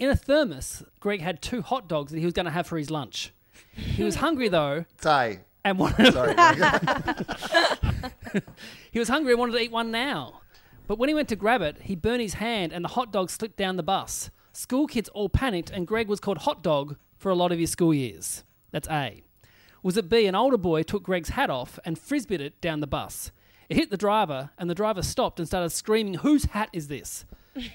[0.00, 2.78] In a thermos, Greg had two hot dogs that he was going to have for
[2.78, 3.32] his lunch.
[3.76, 6.34] He was hungry though, Say, and wanted sorry.
[8.90, 10.40] he was hungry and wanted to eat one now.
[10.86, 13.28] But when he went to grab it, he burned his hand and the hot dog
[13.28, 14.30] slipped down the bus.
[14.54, 17.70] School kids all panicked and Greg was called Hot Dog for a lot of his
[17.70, 18.42] school years.
[18.70, 19.22] That's A.
[19.82, 20.26] Was it B?
[20.26, 23.32] An older boy took Greg's hat off and frisbeed it down the bus.
[23.68, 27.26] It hit the driver and the driver stopped and started screaming, Whose hat is this?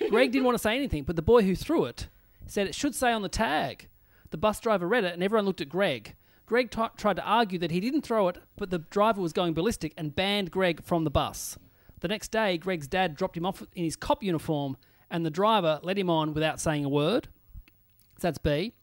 [0.09, 2.07] Greg didn't want to say anything, but the boy who threw it
[2.47, 3.87] said it should say on the tag.
[4.31, 6.15] The bus driver read it and everyone looked at Greg.
[6.45, 9.53] Greg t- tried to argue that he didn't throw it, but the driver was going
[9.53, 11.57] ballistic and banned Greg from the bus.
[12.01, 14.77] The next day, Greg's dad dropped him off in his cop uniform,
[15.09, 17.29] and the driver let him on without saying a word.
[18.19, 18.73] So that's B.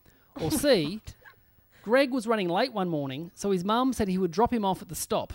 [0.41, 1.01] Or C.
[1.83, 4.83] Greg was running late one morning, so his mum said he would drop him off
[4.83, 5.33] at the stop.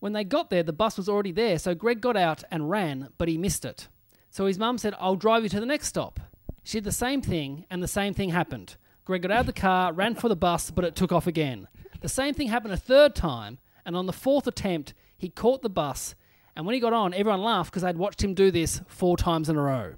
[0.00, 3.08] When they got there, the bus was already there, so Greg got out and ran,
[3.16, 3.88] but he missed it.
[4.30, 6.20] So his mum said, I'll drive you to the next stop.
[6.64, 8.76] She did the same thing, and the same thing happened.
[9.04, 11.68] Greg got out of the car, ran for the bus, but it took off again.
[12.00, 15.68] The same thing happened a third time, and on the fourth attempt, he caught the
[15.70, 16.14] bus,
[16.56, 19.48] and when he got on, everyone laughed because they'd watched him do this four times
[19.48, 19.94] in a row.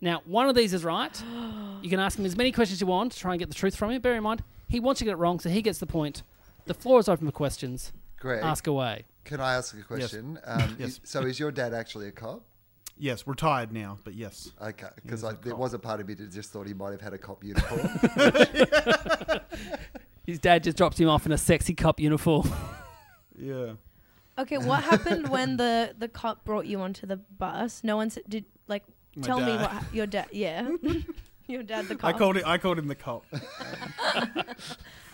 [0.00, 1.22] Now, one of these is right.
[1.80, 3.76] You can ask him as many questions you want to try and get the truth
[3.76, 4.02] from him.
[4.02, 6.22] Bear in mind, he wants to get it wrong, so he gets the point.
[6.66, 7.92] The floor is open for questions.
[8.20, 9.04] Greg, Ask away.
[9.24, 10.38] can I ask a question?
[10.44, 10.90] Um, Yes.
[10.90, 12.42] is- so is your dad actually a cop?
[12.98, 14.50] Yes, retired now, but yes.
[14.60, 17.00] Okay, because is there was a part of me that just thought he might have
[17.00, 17.80] had a cop uniform.
[20.26, 22.48] His dad just dropped him off in a sexy cop uniform.
[23.38, 23.72] Yeah.
[24.38, 27.82] Okay, what happened when the the cop brought you onto the bus?
[27.82, 28.84] No one said, did like
[29.16, 29.60] My tell me dad.
[29.62, 30.26] what ha- your dad.
[30.32, 30.68] Yeah,
[31.48, 32.18] your dad the cop I cop.
[32.20, 32.46] called it.
[32.46, 33.24] I called him the cop.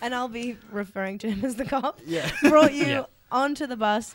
[0.01, 2.01] and I'll be referring to him as the cop.
[2.05, 2.29] Yeah.
[2.43, 3.03] Brought you Yeah.
[3.31, 4.13] onto the bus,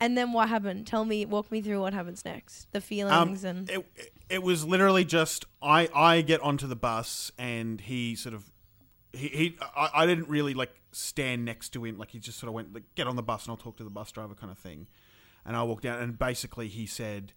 [0.00, 0.86] and then what happened?
[0.86, 2.70] Tell me, walk me through what happens next.
[2.72, 3.86] The Um, feelings and it,
[4.28, 8.50] it was literally just I I get onto the bus and he sort of
[9.12, 12.48] he, he I, I didn't really like stand next to him like he just sort
[12.48, 14.50] of went like get on the bus and I'll talk to the bus driver kind
[14.50, 14.86] of thing,
[15.44, 17.32] and I walked down and basically he said.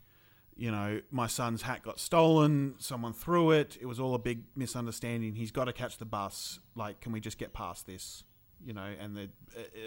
[0.55, 2.75] You know, my son's hat got stolen.
[2.79, 3.77] Someone threw it.
[3.79, 5.35] It was all a big misunderstanding.
[5.35, 6.59] He's got to catch the bus.
[6.75, 8.25] Like, can we just get past this?
[8.65, 9.29] You know, and the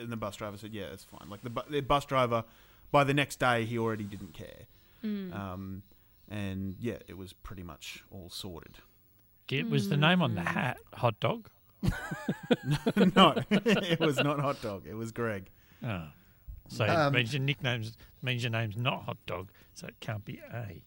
[0.01, 2.45] and the bus driver said, "Yeah, it's fine." Like the bu- the bus driver,
[2.91, 4.67] by the next day, he already didn't care.
[5.05, 5.83] Um,
[6.29, 8.77] and yeah, it was pretty much all sorted.
[9.51, 11.51] It was the name on the hat, hot dog.
[11.83, 14.85] no, it was not hot dog.
[14.89, 15.51] It was Greg.
[15.85, 16.05] Oh.
[16.69, 20.25] So Um, it means your nickname's means your name's not hot dog, so it can't
[20.25, 20.83] be A.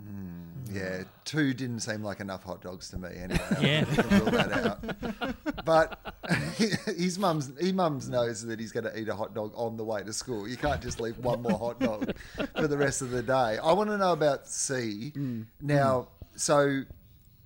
[0.00, 0.74] Mm.
[0.74, 3.40] yeah, two didn't seem like enough hot dogs to me anyway.
[3.60, 3.84] Yeah.
[4.18, 5.64] Rule that out.
[5.64, 6.14] But
[6.96, 9.84] his mum's his mum's knows that he's going to eat a hot dog on the
[9.84, 10.48] way to school.
[10.48, 12.12] You can't just leave one more hot dog
[12.56, 13.58] for the rest of the day.
[13.62, 15.12] I want to know about C.
[15.16, 15.46] Mm.
[15.60, 16.38] Now, mm.
[16.38, 16.82] so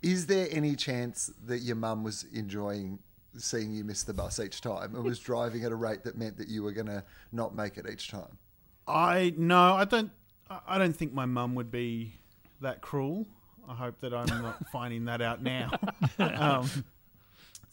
[0.03, 2.99] is there any chance that your mum was enjoying
[3.39, 6.37] seeing you miss the bus each time and was driving at a rate that meant
[6.37, 8.39] that you were going to not make it each time?
[8.87, 10.11] I no, I don't.
[10.51, 12.21] I- I don't think my mum would be
[12.63, 13.27] that cruel.
[13.69, 15.71] I hope that I'm not finding that out now.
[16.19, 16.69] um,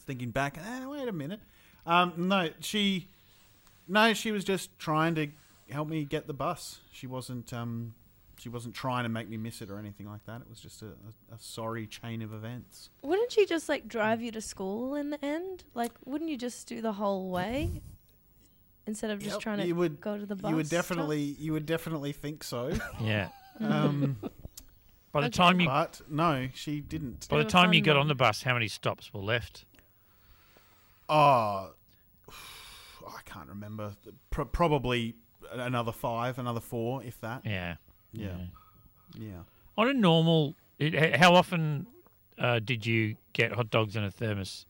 [0.02, 1.40] thinking back, eh, wait a minute.
[1.86, 3.08] Um, no, she,
[3.88, 5.28] no, she was just trying to
[5.72, 6.80] help me get the bus.
[6.92, 7.52] She wasn't.
[7.54, 7.94] Um,
[8.38, 10.40] she wasn't trying to make me miss it or anything like that.
[10.42, 12.90] It was just a, a, a sorry chain of events.
[13.02, 15.66] wouldn't she just like drive you to school in the end?
[15.74, 17.82] Like, wouldn't you just do the whole way?
[18.88, 20.50] instead of just Yep, trying to you would go to the bus.
[20.50, 20.78] You would stop?
[20.78, 22.72] definitely, you would definitely think so.
[23.00, 23.30] Yeah.
[23.60, 24.18] Um,
[25.12, 25.38] By the Okay.
[25.38, 27.28] time you but no, she didn't.
[27.30, 29.66] by the time you got on the bus, how many stops were left?
[31.08, 31.72] Oh,
[33.08, 33.94] I can't remember.
[34.30, 35.16] Pro- probably
[35.52, 37.42] another five, another four, if that.
[37.46, 37.76] Yeah.
[38.12, 38.36] Yeah.
[39.18, 39.40] Yeah.
[39.78, 41.88] On a normal, it, how often
[42.38, 44.66] uh, did you get hot dogs in a thermos?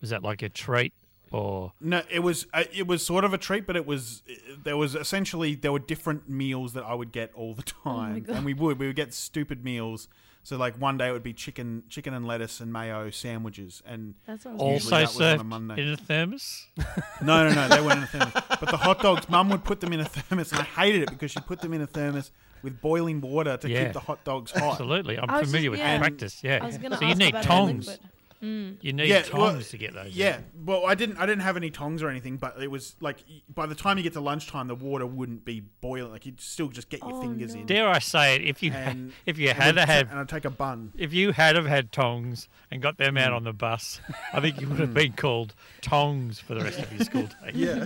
[0.00, 0.92] Was that like a treat
[1.32, 1.72] or?
[1.80, 4.22] No, it was uh, it was sort of a treat, but it was
[4.62, 8.36] there was essentially there were different meals that I would get all the time, God.
[8.36, 10.08] and we would we would get stupid meals
[10.44, 14.14] So like one day it would be chicken chicken and lettuce and mayo sandwiches, and
[14.26, 15.82] That sounds Usually Also that was on a served Monday.
[15.82, 16.66] in a thermos.
[17.22, 18.32] no no no they weren't in a thermos.
[18.60, 21.10] But the hot dogs, Mum would put them in a thermos, and I hated it
[21.10, 22.30] because she put them in a thermos
[22.62, 23.84] with boiling water to Yeah.
[23.84, 24.72] keep the hot dogs hot.
[24.72, 25.98] Absolutely, I'm I was familiar just- with yeah.
[25.98, 26.34] practice.
[26.44, 27.86] Yeah, I was gonna so you ask need about that tongs.
[27.88, 28.08] liquid.
[28.42, 28.78] Mm.
[28.80, 30.12] You need Yeah, tongs well, to get those.
[30.16, 30.40] Yeah, out.
[30.64, 31.16] well, I didn't.
[31.18, 33.18] I didn't have any tongs or anything, but it was like
[33.54, 36.10] by the time you get to lunchtime, the water wouldn't be boiling.
[36.10, 37.60] Like you'd still just get your Oh, fingers no.
[37.60, 37.66] in.
[37.66, 38.42] Dare I say it?
[38.42, 40.92] If you And- if you and had I'd to have and I'd take a bun.
[40.98, 43.20] if you had have had tongs and got them Mm.
[43.22, 44.00] out on the bus,
[44.32, 47.52] I think you would have been called tongs for the rest of your school day.
[47.54, 47.84] Yeah,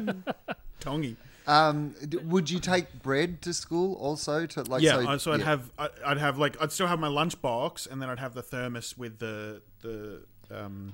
[0.81, 1.17] tongy.
[1.49, 4.47] Um, would you take bread to school also?
[4.47, 5.47] To like, yeah, so, I- so I'd yeah.
[5.47, 8.35] have I- I'd have like I'd still have my lunch box, and then I'd have
[8.35, 10.93] the thermos with the the um,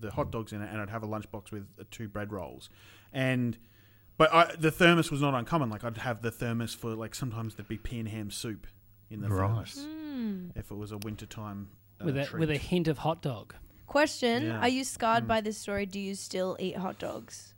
[0.00, 2.68] the hot dogs in it, and I'd have a lunchbox with uh, two bread rolls,
[3.12, 3.56] and
[4.18, 5.70] but I, the thermos was not uncommon.
[5.70, 8.66] Like I'd have the thermos for like sometimes there'd be pea and ham soup
[9.10, 9.48] in the Right.
[9.48, 10.50] thermos Mm.
[10.56, 11.68] if it was a wintertime
[12.00, 12.40] uh, with a treat.
[12.40, 13.54] with a hint of hot dog.
[13.86, 14.60] Question: Yeah.
[14.60, 14.86] Are you Mm.
[14.86, 15.86] scarred by this story?
[15.86, 17.54] Do you still eat hot dogs?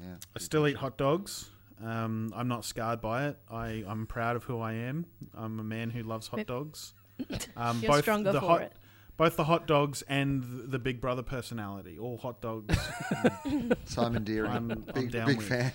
[0.00, 0.16] Yeah.
[0.34, 1.50] I still eat hot dogs.
[1.82, 3.38] Um, I'm not scarred by it.
[3.50, 5.06] I, I'm proud of who I am.
[5.34, 6.94] I'm a man who loves hot Maybe- dogs.
[7.56, 8.72] Um, You're stronger the for hot, it.
[9.20, 11.98] Both the hot dogs and the Big Brother personality.
[11.98, 12.74] All hot dogs.
[13.84, 15.46] Simon Deering, I'm- I'm big down big with.
[15.46, 15.72] fan.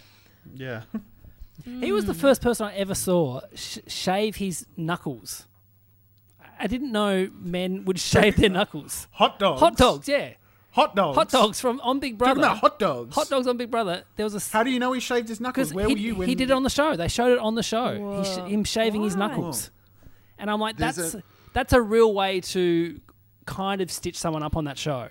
[0.55, 0.81] yeah.
[1.63, 2.21] He was the hmm.
[2.21, 5.45] first person I ever saw sh- shave his knuckles.
[6.59, 9.07] I didn't know men would shave their knuckles.
[9.11, 9.59] Hot dogs.
[9.59, 10.31] Hot dogs, yeah.
[10.71, 11.15] Hot dogs.
[11.15, 12.39] Hot dogs from on Big Talking Brother.
[12.39, 13.13] about hot dogs.
[13.13, 14.05] Hot dogs on Big Brother.
[14.15, 15.71] There was a How do you know he shaved his knuckles?
[15.71, 16.95] Where he, were you when he did it on the show.
[16.95, 18.23] They showed it on the show.
[18.23, 19.69] He sh- him shaving his knuckles,
[20.39, 22.99] and I'm like, There's that's a- that's a real way to
[23.45, 25.09] kind of stitch someone up on that show.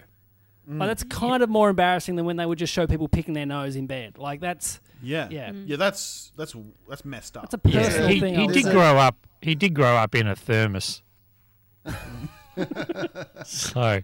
[0.68, 0.79] Mm.
[0.81, 3.47] Like that's kind of more embarrassing than when they would just show people picking their
[3.47, 4.16] nose in bed.
[4.18, 5.29] Like that's Yeah.
[5.31, 5.53] Yeah.
[5.53, 5.77] Yeah.
[5.77, 6.55] That's that's
[6.88, 7.51] that's messed up.
[7.51, 8.35] that's a Yeah, personal he, thing.
[8.35, 9.16] he I did would grow up.
[9.42, 11.03] He did grow up in a thermos.
[13.44, 14.01] so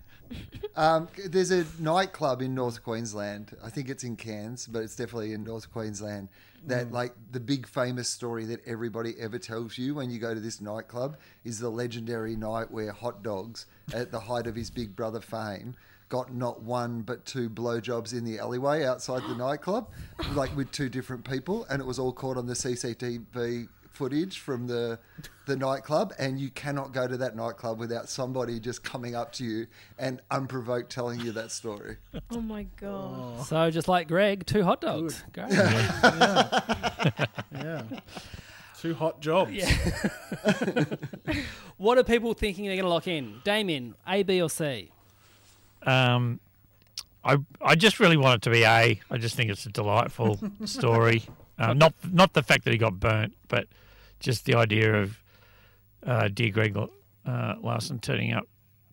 [0.77, 3.57] Um, there's a nightclub in North Queensland.
[3.63, 6.29] I think it's in Cairns, but it's definitely in North Queensland.
[6.67, 10.41] That like the big famous story that everybody ever tells you when you go to
[10.41, 14.95] this nightclub is the legendary night where Hot Dogs, at the height of his Big
[14.95, 15.75] Brother fame,
[16.11, 19.89] got not one but two blowjobs in the alleyway outside the nightclub,
[20.35, 23.69] like with two different people, and it was all caught on the CCTV
[24.01, 24.99] footage from the
[25.45, 29.45] the nightclub and you cannot go to that nightclub without somebody just coming up to
[29.45, 29.67] you
[29.99, 31.99] and unprovoked telling you that story.
[32.33, 33.45] Oh my god!
[33.45, 35.23] So just like Greg, two hot dogs.
[35.35, 35.51] Great.
[37.53, 37.83] yeah.
[38.81, 39.53] Two hot jobs.
[41.77, 43.41] What are people thinking they're going to lock in?
[43.45, 44.91] Damien, A, B, or C?
[45.85, 46.41] um,
[47.25, 49.01] I I just really want it to be A.
[49.11, 51.25] I just think it's a delightful story.
[51.61, 53.67] Uh, not not the fact that he got burnt, but
[54.21, 55.19] just the idea of
[56.07, 58.45] uh, dear Greg uh, Larsen turning up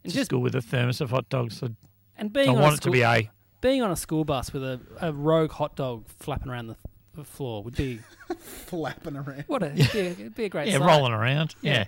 [0.04, 1.62] And to just- school with a thermos of hot dogs.
[1.62, 1.70] I,
[2.18, 3.30] And being I on want a it to be A.
[3.62, 6.76] being on a school bus with a, a rogue hot dog flapping around the,
[7.16, 8.00] the floor would be
[8.40, 9.44] Flapping around.
[9.48, 10.88] what a it'd be a, it'd be a great Yeah, sight.
[10.88, 11.56] rolling around.
[11.62, 11.86] Yeah.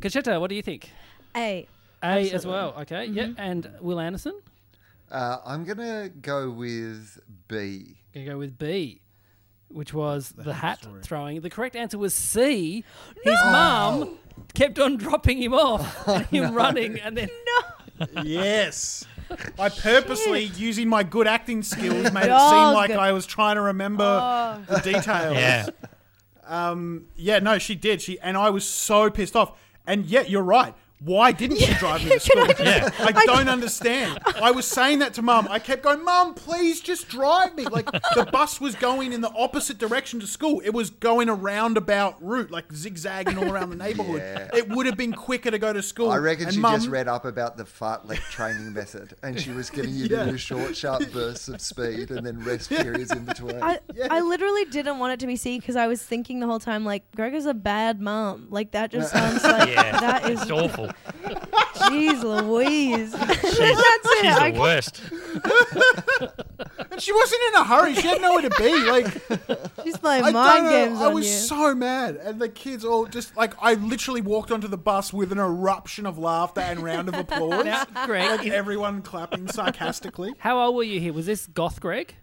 [0.00, 0.90] Concetta, what do you think?
[1.36, 1.66] A.
[2.02, 2.74] A as well.
[2.80, 3.04] Okay.
[3.06, 3.28] Yeah.
[3.38, 4.40] And Will Anderson,
[5.10, 7.96] Uh, I'm gonna go with B.
[8.14, 9.01] gonna go with B,
[9.72, 11.00] which was the, hat hat story.
[11.02, 11.40] throwing.
[11.40, 12.84] The correct answer was C.
[13.24, 14.18] His mum
[14.54, 17.28] kept on dropping him off and him running, and then
[17.98, 18.22] no.
[18.22, 19.06] yes.
[19.58, 23.62] I purposely, using my good acting skills, made it seem like I was trying to
[23.62, 24.62] remember Oh.
[24.68, 25.36] the details.
[25.36, 25.66] Yeah.
[26.46, 28.02] Um, yeah, no, she did.
[28.02, 29.58] She and I was so pissed off.
[29.86, 30.74] And yet, you're right.
[31.04, 32.46] Why didn't she drive me to school?
[32.60, 32.88] Yeah.
[33.00, 34.20] I don't understand.
[34.40, 35.48] I was saying that to mum.
[35.50, 37.64] I kept going, Mum, please just drive me.
[37.64, 40.60] Like the bus was going in the opposite direction to school.
[40.64, 44.20] It was going a roundabout route, like zigzagging all around the neighborhood.
[44.20, 44.48] Yeah.
[44.54, 46.10] It would have been quicker to go to school.
[46.10, 49.50] I reckon And she Mum- just read up about the fartlek training method, and she
[49.50, 50.24] was giving you Yeah.
[50.26, 53.60] to short, sharp bursts of speed and then rest periods in between.
[53.62, 56.60] I, I literally didn't want it to be C because I was thinking the whole
[56.60, 58.46] time like Gregor's a bad mom.
[58.50, 59.98] Like that just sounds like Yeah.
[60.00, 60.90] that is It's awful.
[61.74, 63.10] Jeez Louise.
[63.12, 63.18] She's,
[63.58, 64.20] That's it.
[64.22, 65.02] she's I the worst.
[66.90, 67.94] And she wasn't in a hurry.
[67.94, 68.72] She had nowhere to be.
[68.84, 69.06] Like
[69.84, 71.32] She's playing I mind don't know, games I on was you.
[71.32, 75.32] so mad, and the kids all just like I literally walked onto the bus with
[75.32, 77.64] an eruption of laughter and round of applause.
[77.64, 80.32] Now, Greg, like everyone clapping sarcastically.
[80.38, 81.12] how old were you here?
[81.12, 82.14] Was this Goth Greg?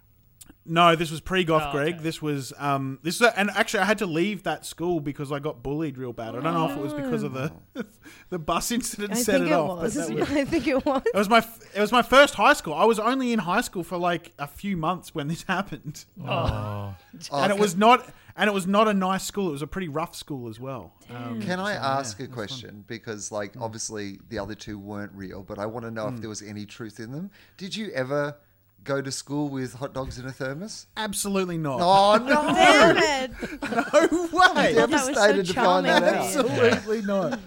[0.72, 1.96] No, this was pre-goth Oh, Greg.
[1.96, 2.04] okay.
[2.04, 5.32] This was um this is a, and actually I had to leave that school because
[5.32, 6.36] I got bullied real bad.
[6.36, 7.52] I don't know if it was because of the
[8.30, 9.82] the bus incident I set think it, it off.
[9.82, 9.96] was.
[9.96, 11.02] But was, I think it was.
[11.06, 12.76] it was my f- it was my first high school.
[12.76, 16.06] I was only in high school for like a few months when this happened.
[16.26, 16.94] Oh.
[17.34, 19.50] and it was not and it was not a nice school.
[19.50, 20.94] It was a pretty rough school as well.
[21.10, 22.48] Um, Can I so, ask yeah, a it was fun.
[22.48, 22.84] question?
[22.88, 26.16] Because, like, obviously the other two weren't real, but I want to know Hmm.
[26.16, 27.32] if there was any truth in them.
[27.58, 28.36] Did you ever
[28.84, 30.88] go to school with hot dogs in a thermos?
[30.98, 31.80] Absolutely not.
[31.82, 32.54] Oh no!
[32.54, 33.32] Damn it!
[33.62, 34.74] no way.
[34.74, 36.16] thought that was so Devastated to find that out.
[36.16, 37.40] Absolutely not.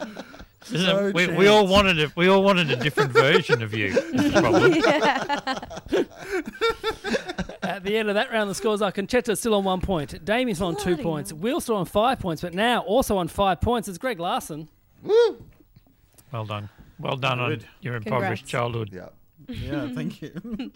[0.72, 3.74] Isn't No it- we, we all wanted a, we all wanted a different version of
[3.74, 3.87] you.
[3.87, 4.72] is the problem.
[7.62, 10.61] At the end of that round, the scores are Concetta still on one point, Damien's
[10.61, 13.89] on two Bloody points, Will still on five points, but now also on five points
[13.89, 14.68] is Greg Larsen.
[16.33, 16.68] Well done.
[16.99, 18.51] Well done on your impoverished Congrats.
[18.51, 18.91] childhood.
[18.93, 19.09] Yeah.
[19.49, 20.70] Yeah, thank you.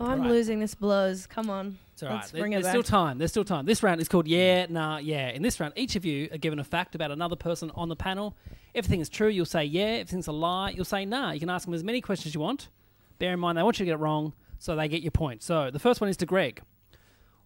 [0.00, 0.30] Oh, I'm Right.
[0.30, 1.26] losing this blows.
[1.26, 1.78] Come on.
[1.92, 2.14] It's all right.
[2.16, 2.70] Let's There- bring it there's back.
[2.72, 3.18] still time.
[3.18, 3.66] There's still time.
[3.66, 5.28] This round is called Yeah, Nah, Yeah.
[5.28, 7.96] In this round, each of you are given a fact about another person on the
[7.96, 8.34] panel.
[8.74, 9.96] Everything is true, you'll say yeah.
[9.96, 11.32] If everything's a lie, you'll say nah.
[11.32, 12.68] You can ask them as many questions as you want.
[13.18, 15.42] Bear in mind, they want you to get it wrong, so they get your point.
[15.42, 16.62] So the first one is to Greg.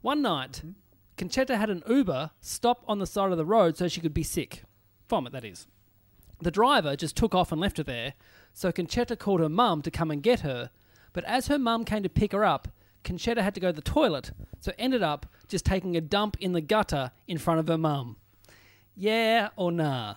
[0.02, 0.70] One night, hmm?
[1.16, 4.22] Concetta had an Uber stop on the side of the road so she could be
[4.22, 4.62] sick.
[5.08, 5.66] Vomit, that is.
[6.40, 8.14] The driver just took off and left her there,
[8.52, 10.70] so Concetta called her mum to come and get her.
[11.14, 12.68] But as her mum came to pick her up,
[13.04, 16.52] Concetta had to go to the toilet, so ended up just taking a dump in
[16.52, 18.16] the gutter in front of her mum.
[18.96, 20.16] Yeah or nah?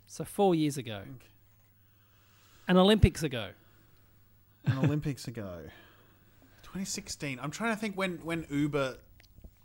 [0.07, 1.03] So four years ago.
[2.66, 3.51] An Olympics ago.
[4.64, 5.61] An Olympics ago.
[6.71, 7.39] 2016.
[7.43, 8.97] I'm trying to think when when Uber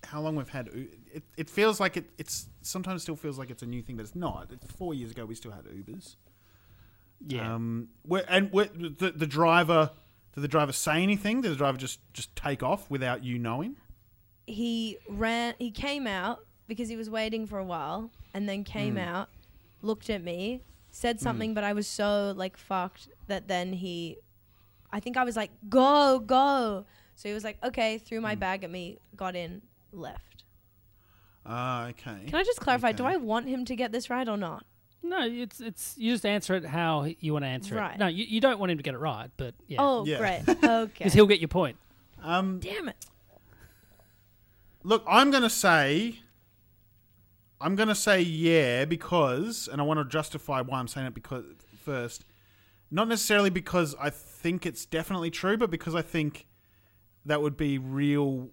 [0.03, 3.49] how long we've had U- it it feels like it it's sometimes still feels like
[3.49, 4.49] it's a new thing but it's not.
[4.51, 6.15] It's 4 years ago we still had Ubers.
[7.25, 7.55] Yeah.
[7.55, 9.91] Um where, and where, the the driver
[10.33, 11.41] did the driver say anything?
[11.41, 13.77] Did the driver just just take off without you knowing?
[14.47, 15.55] He ran.
[15.57, 19.29] He came out because he was waiting for a while, and then came out,
[19.81, 24.17] looked at me, said something, but I was so like fucked that then he,
[24.95, 26.85] I think I was like, "Go, go."
[27.15, 30.45] So he was like, "Okay," threw my bag at me, got in, left.
[31.45, 32.23] Ah, okay.
[32.27, 32.93] Can I just clarify?
[32.93, 34.65] Do I want him to get this right or not?
[35.03, 37.95] No, it's it's you just answer it how you want to answer Right.
[37.95, 37.99] it.
[37.99, 39.77] No, you, you don't want him to get it right, but yeah.
[39.81, 40.17] Oh, Yeah.
[40.17, 40.41] great.
[40.63, 40.91] Okay.
[40.97, 41.77] Because he'll get your point.
[42.23, 43.05] Um Damn it.
[44.83, 46.19] Look, I'm going to say
[47.61, 51.13] I'm going to say yeah because and I want to justify why I'm saying it
[51.13, 51.45] because
[51.83, 52.25] first
[52.89, 54.09] not necessarily because I
[54.45, 56.45] think it's definitely true but because I think
[57.25, 58.49] that would be real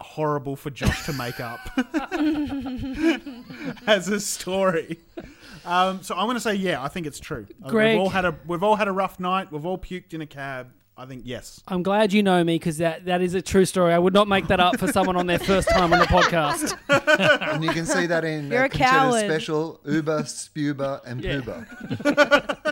[0.00, 1.60] horrible for Josh to make up
[3.86, 4.98] as a story.
[5.64, 7.46] Um, so I'm going to say yeah, I think it's true.
[7.64, 7.92] Uh, Greg.
[7.94, 9.52] We've all had a we've all had a rough night.
[9.52, 10.72] We've all puked in a cab.
[10.96, 11.62] I think yes.
[11.68, 13.94] I'm glad you know me because that, that is a true story.
[13.94, 16.76] I would not make that up for someone on their first time on the podcast.
[17.52, 19.24] And you can see that in You're uh, a Concetta's coward.
[19.24, 21.40] special Uber, Spuber, and Yeah.
[21.40, 22.71] Puber.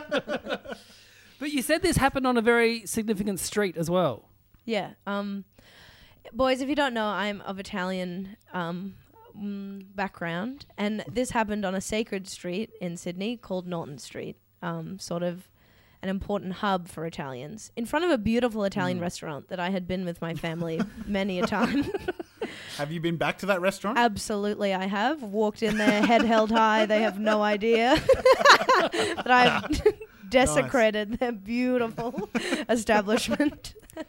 [1.41, 4.29] But you said this happened on a very significant street as well.
[4.63, 4.91] Yeah.
[5.07, 5.45] Um,
[6.31, 8.93] boys, if you don't know, I'm of Italian um,
[9.35, 14.99] mm, background, and this happened on a sacred street in Sydney called Norton Street, um,
[14.99, 15.49] sort of
[16.03, 19.87] an important hub for Italians, in front of a beautiful Italian restaurant that I had
[19.87, 21.89] been with my family many a time.
[22.77, 23.97] Have you been back to that restaurant?
[23.97, 26.85] Absolutely, I have walked in there, head held high.
[26.85, 27.95] They have no idea
[28.91, 29.91] that I've
[30.31, 32.29] desecrated their beautiful
[32.69, 33.75] establishment.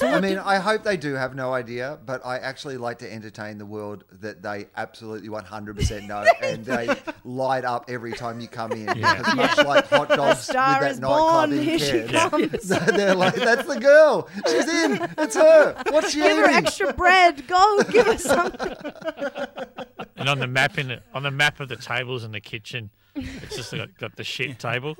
[0.00, 3.58] I mean, I hope they do have no idea, but I actually like to entertain
[3.58, 6.88] the world that they absolutely 100% know and they
[7.24, 8.86] light up every time you come in.
[8.86, 12.68] Because much like hot dogs with star that is nightclub in Here Cairns, comes.
[12.68, 14.28] they're like, that's the girl.
[14.48, 15.08] She's in.
[15.18, 15.76] It's her.
[15.90, 17.46] What's she Give her extra bread.
[17.46, 18.74] Go give her something.
[20.22, 22.90] And on the map in the, on the map of the tables in the kitchen,
[23.14, 24.96] it's just got, got the shit table.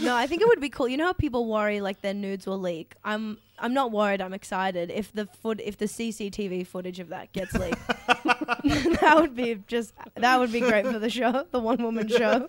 [0.00, 0.88] No, I think it would be cool.
[0.88, 2.94] You know how people worry like their nudes will leak.
[3.04, 4.20] I'm I'm not worried.
[4.20, 7.86] I'm excited if the foot if the CCTV footage of that gets leaked.
[7.86, 12.48] that would be just that would be great for the show, the one woman show.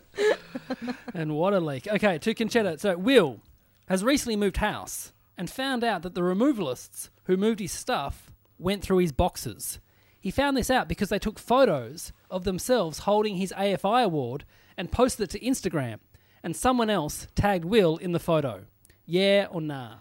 [1.13, 1.87] And what a leak.
[1.87, 2.79] Okay, to Concetta.
[2.79, 3.41] So, Will
[3.87, 5.11] has recently moved house.
[5.37, 9.79] and found out that the removalists who moved his stuff went through his boxes.
[10.19, 14.45] He found this out because they took photos of themselves holding his AFI award
[14.77, 15.99] and posted it to Instagram,
[16.43, 18.65] and someone else tagged Will in the photo.
[19.05, 19.97] Yeah or nah?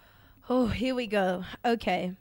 [0.48, 1.44] Oh, here we go.
[1.64, 2.14] Okay.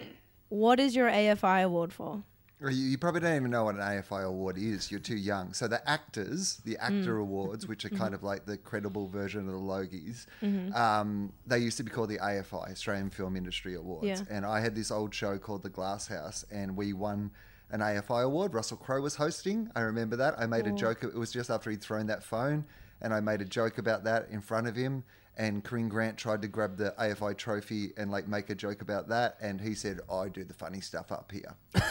[0.49, 2.23] What is your AFI award for?
[2.71, 4.91] You, you probably don't even know what an AFI award is.
[4.91, 5.53] You're too young.
[5.53, 6.99] So the actors, the mm.
[6.99, 7.97] actor awards, which are mm-hmm.
[7.97, 10.73] kind of like the credible version of the Logies, mm-hmm.
[10.73, 14.05] um, they used to be called the AFI, Australian Film Industry Awards.
[14.07, 14.21] Yeah.
[14.29, 17.31] And I had this old show called The Glass House, and we won
[17.71, 18.53] an AFI award.
[18.53, 19.69] Russell Crowe was hosting.
[19.75, 20.35] I remember that.
[20.37, 20.75] I made a oh.
[20.75, 21.03] joke.
[21.03, 22.65] It was just after he'd thrown that phone,
[23.01, 25.03] and I made a joke about that in front of him.
[25.37, 29.07] And Corinne Grant tried to grab the AFI trophy and like make a joke about
[29.09, 31.55] that, and he said, "I do the funny stuff up here."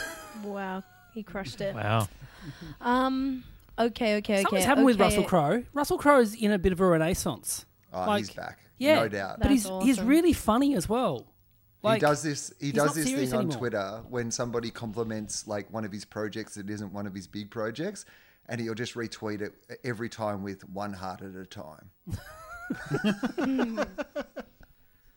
[0.42, 0.82] Wow,
[1.12, 1.74] he crushed it.
[1.74, 2.08] Wow.
[2.80, 3.44] Um.
[3.78, 4.16] Okay.
[4.16, 4.16] Okay.
[4.16, 4.42] Okay.
[4.42, 4.98] Something's happened with.
[4.98, 5.62] Russell Crowe.
[5.74, 7.66] Russell Crowe is in a bit of a renaissance.
[7.92, 8.58] Oh, Like, he's back.
[8.78, 9.40] Yeah, no doubt.
[9.40, 11.26] But he's That's he's really funny as well.
[11.82, 12.52] Like, he does this.
[12.60, 13.58] He does this serious thing on anymore.
[13.58, 17.50] Twitter when somebody compliments like one of his projects that isn't one of his big
[17.50, 18.04] projects,
[18.48, 19.52] and he'll just retweet it
[19.84, 21.90] every time with one heart at a time.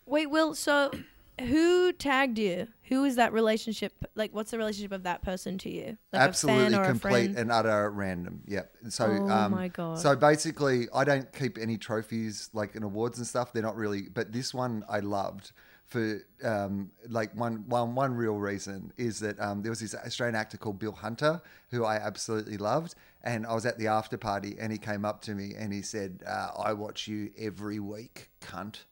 [0.06, 0.54] Wait, Will.
[0.54, 0.92] So,
[1.40, 2.68] who tagged you?
[2.84, 3.94] Who is that relationship?
[4.16, 5.98] Like, what's the relationship of that person to you?
[6.14, 7.38] Like Absolutely a fan or a complete friend?
[7.38, 8.44] and utter random.
[8.48, 8.72] Yep.
[8.90, 10.00] So, Oh um, my God.
[10.00, 13.52] So basically, I don't keep any trophies like in awards and stuff.
[13.52, 14.04] They're not really.
[14.04, 15.52] But this one I loved
[15.88, 20.36] for um, like one one one real reason is that um, there was this Australian
[20.36, 24.56] actor called Bill Hunter who I absolutely loved, and I was at the after party,
[24.60, 28.30] and he came up to me and he said, uh, "I watch you every week,
[28.42, 28.84] cunt."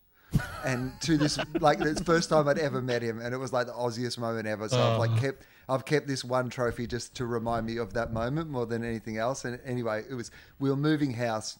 [0.65, 3.53] and to this like it's the first time I'd ever met him, and it was
[3.53, 4.69] like the Aussiest moment ever.
[4.69, 8.11] So I've like kept I've kept this one trophy just to remind me of that
[8.11, 9.45] moment more than anything else.
[9.45, 11.59] And anyway, it was we were moving house.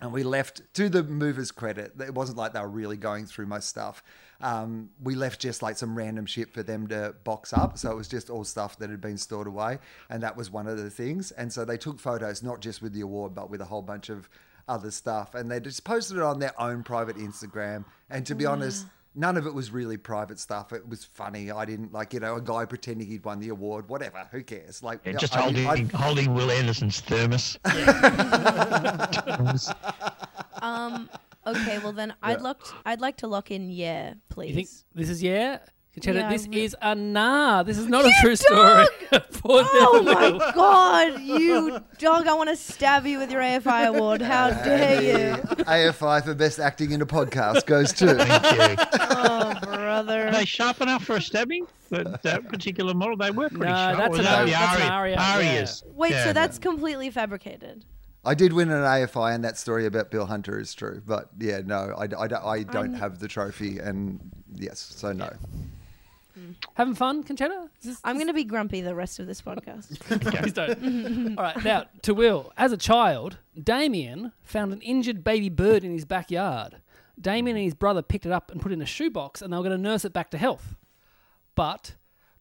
[0.00, 3.46] And we left, to the movers' credit, it wasn't like they were really going through
[3.46, 4.02] my stuff.
[4.42, 7.78] Um, we left just like some random shit for them to box up.
[7.78, 9.78] So it was just all stuff that had been stored away.
[10.10, 11.30] And that was one of the things.
[11.30, 14.08] And so they took photos, not just with the award, but with a whole bunch
[14.08, 14.28] of
[14.68, 15.34] other stuff.
[15.34, 17.84] And they just posted it on their own private Instagram.
[18.10, 20.72] And to be honest, none of it was really private stuff.
[20.72, 21.50] It was funny.
[21.50, 24.26] I didn't like, you know, a guy pretending he'd won the award, whatever.
[24.32, 24.82] Who cares?
[24.82, 27.58] Like, Yeah, just I- holding I- holding Will Anderson's thermos.
[30.62, 31.10] Um.
[31.46, 31.78] Okay.
[31.78, 32.60] Well, then I'd look.
[32.84, 33.68] I'd like to lock in.
[33.70, 34.48] Yeah, please.
[34.50, 35.58] you think this is yeah?
[35.94, 37.62] Concetta, Yeah, this re- is a nah.
[37.64, 38.86] This is not a true story.
[39.32, 42.26] Poor Oh my god, you dog!
[42.26, 44.22] I want to stab you with your AFI award.
[44.22, 45.36] How dare you?
[45.64, 48.14] AFI for best acting in a podcast goes to.
[48.14, 48.84] Thank you.
[49.24, 50.28] Oh, brother.
[50.28, 51.66] Are they sharp enough for a stabbing?
[51.90, 53.98] That, that particular model, they were pretty No, sharp.
[53.98, 55.16] that's Or an that Ari- the that's Ari- Aria.
[55.18, 55.84] Arias.
[55.94, 56.24] Wait, Yeah.
[56.24, 57.84] so that's completely fabricated.
[58.24, 61.02] I did win an AFI, and that story about Bill Hunter is true.
[61.04, 64.20] But yeah, no, I, I, don't- I don't um, have the trophy, and
[64.54, 65.32] yes, so no.
[66.38, 66.54] Mm.
[66.74, 67.68] Having fun, Concetta?
[67.82, 69.98] This- I'm going to be grumpy the rest of this podcast.
[70.40, 71.36] Please don't.
[71.38, 72.52] All right, now to Will.
[72.56, 76.76] As a child, Damien found an injured baby bird in his backyard.
[77.20, 79.56] Damien and his brother picked it up and put it in a shoebox, and they
[79.56, 80.76] were going to nurse it back to health.
[81.54, 81.96] But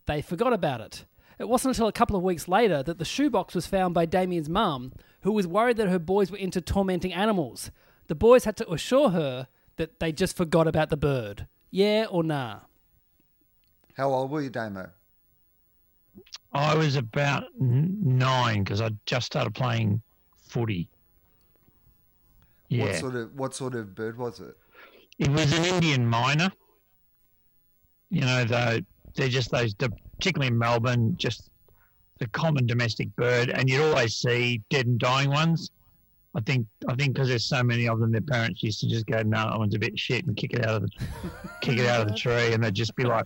[0.06, 1.06] they forgot about it.
[1.40, 4.48] It wasn't until a couple of weeks later that the shoebox was found by Damien's
[4.48, 7.72] mum, who was worried that her boys were into tormenting animals.
[8.08, 9.48] The boys had to assure her
[9.78, 11.48] that they just forgot about the bird.
[11.70, 12.60] Yeah or nah?
[13.96, 14.90] How old were you, Damo?
[16.54, 20.02] I was about nine because I just started playing
[20.36, 20.90] footy.
[22.68, 24.56] Yeah, What sort of what sort of bird was it?
[25.20, 26.52] it was an Indian myna.
[28.10, 31.51] You know, the, they're just those, particularly in Melbourne, just
[32.22, 35.72] the common domestic bird, and you'd always see dead and dying ones.
[36.36, 39.08] I think I think because there's so many of them, their parents used to just
[39.08, 40.90] go, "No, that one's a bit shit," and kick it out of the
[41.62, 43.26] kick it out of the tree, and they'd just be like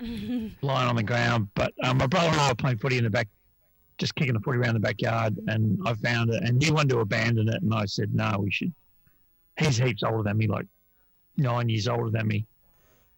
[0.00, 1.48] lying on the ground.
[1.54, 3.28] But um, my brother and I were playing footy in the back,
[3.98, 6.98] just kicking the footy around the backyard, and I found it, and he wanted to
[6.98, 8.72] abandon it, and I said, "No, we should."
[9.58, 10.66] He's heaps older than me, like
[11.36, 12.46] nine years older than me.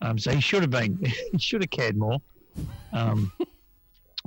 [0.03, 0.99] Um, so he should have been,
[1.33, 2.21] he should have cared more.
[2.93, 3.33] Um,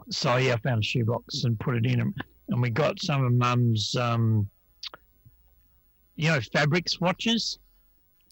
[0.10, 2.14] so yeah, I found a shoebox and put it in, and,
[2.49, 4.49] and we got some of Mum's, um,
[6.16, 7.60] you know, fabric swatches,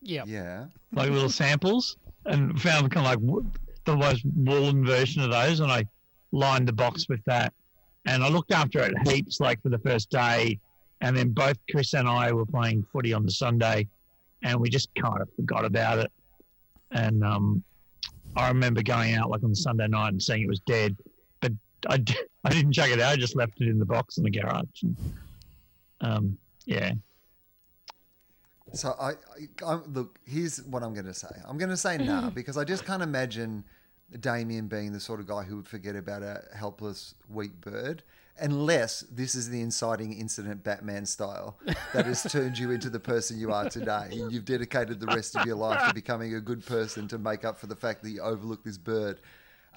[0.02, 0.24] Yeah.
[0.26, 0.66] Yeah.
[0.94, 3.44] like little samples, and found kind of like
[3.86, 5.86] the most woolen version of those, and I
[6.32, 7.54] lined the box with that,
[8.06, 10.60] and I looked after it heaps, like for the first day,
[11.02, 13.88] and then both Chris and I were playing footy on the Sunday,
[14.44, 16.12] and we just kind of forgot about it,
[16.92, 17.64] and um,
[18.36, 21.06] I remember going out like on the Sunday night and seeing it was dead, but
[21.90, 22.04] I,
[22.44, 23.14] I didn't chuck it out.
[23.14, 24.84] I just left it in the box in the garage.
[24.84, 24.98] And,
[26.02, 26.94] um, yeah.
[28.74, 29.16] So I, I
[29.66, 30.20] I'm, look.
[30.26, 31.28] Here's what I'm going to say.
[31.48, 33.64] I'm going to say nah because I just can't imagine
[34.20, 38.04] Damien being the sort of guy who would forget about a helpless, weak bird.
[38.40, 41.60] Unless this is the inciting incident, Batman style,
[41.94, 44.10] that has turned you into the person you are today.
[44.12, 47.60] You've dedicated the rest of your life to becoming a good person to make up
[47.60, 49.22] for the fact that you overlooked this bird.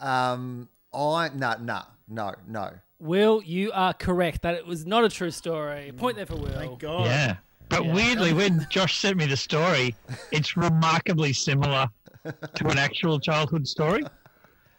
[0.00, 2.70] Um, I no no no no.
[2.98, 5.92] Will, you are correct that it was not a true story.
[5.96, 6.48] Point there for Will.
[6.52, 7.06] Thank God.
[7.06, 7.36] Yeah.
[7.68, 7.94] But Yeah.
[7.94, 9.94] weirdly, when Josh sent me the story,
[10.32, 11.88] it's remarkably similar
[12.24, 14.02] to an actual childhood story.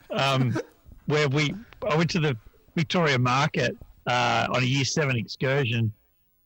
[0.09, 0.57] Um,
[1.05, 1.53] where we,
[1.89, 2.35] I went to the
[2.75, 5.91] Victoria Market uh, on a year seven excursion,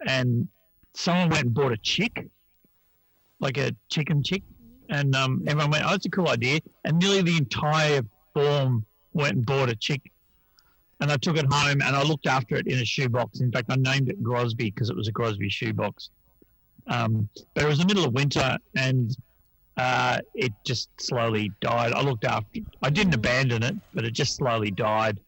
[0.08, 0.48] and
[0.94, 2.28] someone went and bought a chick,
[3.40, 4.44] like a chicken chick,
[4.90, 8.02] and um, everyone went, "Oh, it's a cool idea," and nearly the entire
[8.34, 10.02] form went and bought a chick.
[11.00, 13.40] And I took it home and I looked after it in a shoebox.
[13.40, 16.10] In fact, I named it Grosby because it was a Grosby shoebox.
[16.88, 19.16] Um, but it was the middle of winter and
[19.78, 21.94] uh, it just slowly died.
[21.94, 25.20] I looked after I didn't abandon it, but it just slowly died.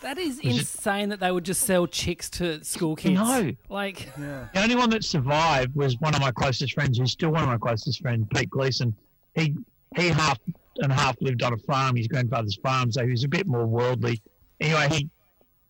[0.00, 3.14] That is Was it- insane that they would just sell chicks to school kids.
[3.14, 3.50] No.
[3.68, 4.46] Like, Yeah.
[4.54, 7.48] The only one that survived was one of my closest friends, who's still one of
[7.48, 8.94] my closest friends, Pete Gleason.
[9.34, 9.56] He
[9.96, 10.38] he half
[10.78, 13.66] and half lived on a farm, his grandfather's farm, so he was a bit more
[13.66, 14.20] worldly.
[14.60, 15.10] Anyway, he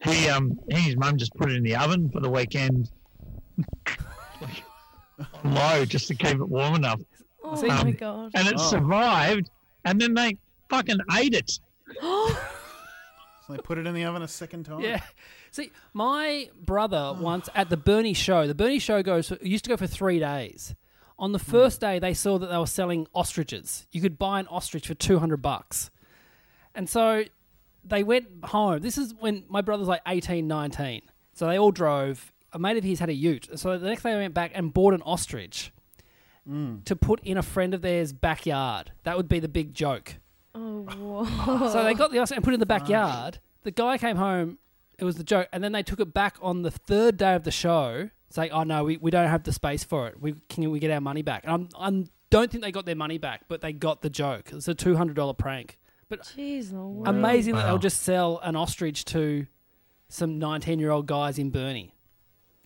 [0.05, 2.91] he um he and his mum just put it in the oven for the weekend,
[5.45, 7.01] low, just to keep it warm enough,
[7.43, 8.31] Oh See, my um, god.
[8.35, 8.71] and it Oh.
[8.71, 9.51] survived.
[9.85, 10.37] And then they
[10.69, 11.59] fucking ate it.
[13.47, 14.81] So they put it in the oven a second time.
[14.81, 15.01] yeah.
[15.53, 19.77] See, my brother once at the Burnie show, the Burnie show goes used to go
[19.77, 20.75] for three days.
[21.19, 23.87] On the first day, they saw that they were selling ostriches.
[23.91, 25.91] You could buy an ostrich for two hundred bucks,
[26.75, 27.25] and so
[27.87, 28.81] they went home.
[28.81, 31.03] This is when my brother's like 18, 19.
[31.33, 32.33] So they all drove.
[32.53, 33.49] A mate of his had a ute.
[33.57, 35.73] So the next day, they went back and bought an ostrich
[36.49, 36.85] mm.
[36.85, 38.93] to put in a friend of theirs' backyard.
[39.05, 40.17] That would be the big joke.
[40.55, 41.69] Oh, whoa.
[41.71, 43.39] So they got the ostrich and put it in the backyard.
[43.63, 44.59] The guy came home.
[44.99, 47.45] It was the joke, and then they took it back on the third day of
[47.45, 50.21] the show, saying, "Oh no, we, we don't have the space for it.
[50.21, 52.97] We can we get our money back?" And I'm I'm don't think they got their
[52.97, 54.51] money back, but they got the joke.
[54.53, 55.79] It's a two hundred dollar prank.
[56.09, 57.11] But Jeez, no way.
[57.11, 57.69] amazing that Wow.
[57.71, 59.47] they'll just sell an ostrich to
[60.09, 61.93] some nineteen year old guys in Burnie.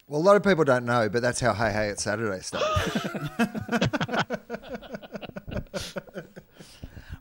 [0.06, 3.30] Well, a lot of people don't know, but that's how Hey Hey It's Saturday started.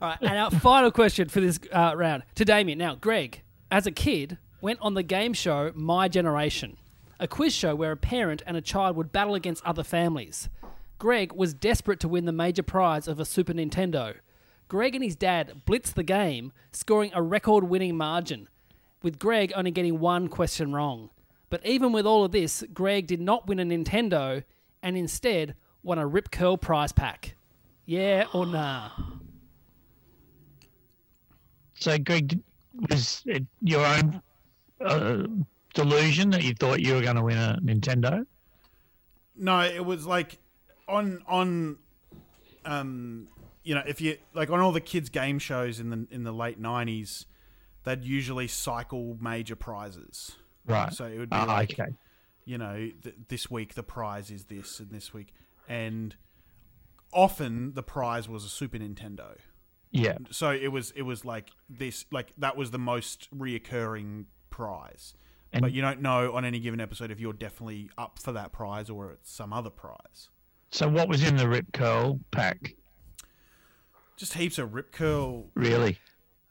[0.02, 2.78] All right, and our final question for this uh, round to Damien.
[2.78, 6.78] Now, Greg, as a kid, went on the game show My Generation,
[7.20, 10.50] a quiz show where a parent and a child would battle against other families.
[10.98, 14.16] Greg was desperate to win the major prize of a Super Nintendo.
[14.68, 18.48] Greg and his dad blitzed the game, scoring a record winning margin,
[19.02, 21.10] with Greg only getting one question wrong.
[21.50, 24.44] But even with all of this, Greg did not win a Nintendo
[24.84, 27.36] and instead won a Rip Curl prize pack.
[27.86, 28.92] Yeah or nah?
[31.74, 32.40] So, Greg,
[32.90, 33.24] was
[33.62, 34.22] your own
[34.82, 35.24] uh,
[35.74, 38.26] delusion that you thought you were going to win a Nintendo?
[39.36, 40.38] No, it was like
[40.88, 41.78] on on
[42.66, 43.28] um
[43.64, 46.32] you know, if you like on all the kids game shows in the in the
[46.32, 47.26] late 90s,
[47.84, 50.36] they'd usually cycle major prizes.
[50.66, 50.92] Right.
[50.94, 51.94] So it would be Ah, like okay.
[52.46, 55.34] you know, th- this week the prize is this and this week
[55.68, 56.16] and
[57.14, 59.36] often the prize was a Super Nintendo.
[59.92, 60.18] Yeah.
[60.32, 65.14] So it was it was like this like that was the most reoccurring prize.
[65.52, 68.52] And- but you don't know on any given episode if you're definitely up for that
[68.52, 70.30] prize or it's some other prize.
[70.72, 72.76] So, what was in the Rip Curl pack?
[74.18, 75.46] Just heaps of rip curl.
[75.56, 75.98] Really?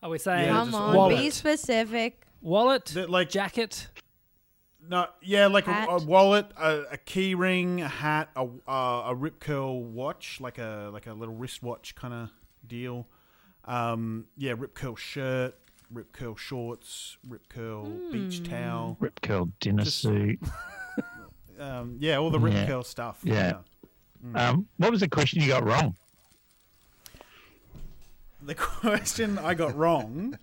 [0.03, 1.19] Are we saying Yeah, Come on, wallet?
[1.19, 2.27] be specific.
[2.41, 3.89] wallet, That, like- jacket?
[4.81, 9.15] No, yeah, like a, a wallet, a, a key ring, a hat, a uh, a
[9.15, 12.31] rip curl watch, like a like a little wristwatch kind of
[12.67, 13.07] deal.
[13.67, 15.55] Um, yeah, rip curl shirt,
[15.93, 18.97] rip curl shorts, rip curl beach towel.
[19.01, 20.39] Rip Curl dinner Just- suit.
[21.61, 22.67] Um, yeah, all the rip Yeah.
[22.69, 23.19] curl stuff.
[23.25, 23.55] Yeah.
[24.33, 25.97] Um, what was the question you got wrong?
[28.43, 30.39] The question I got wrong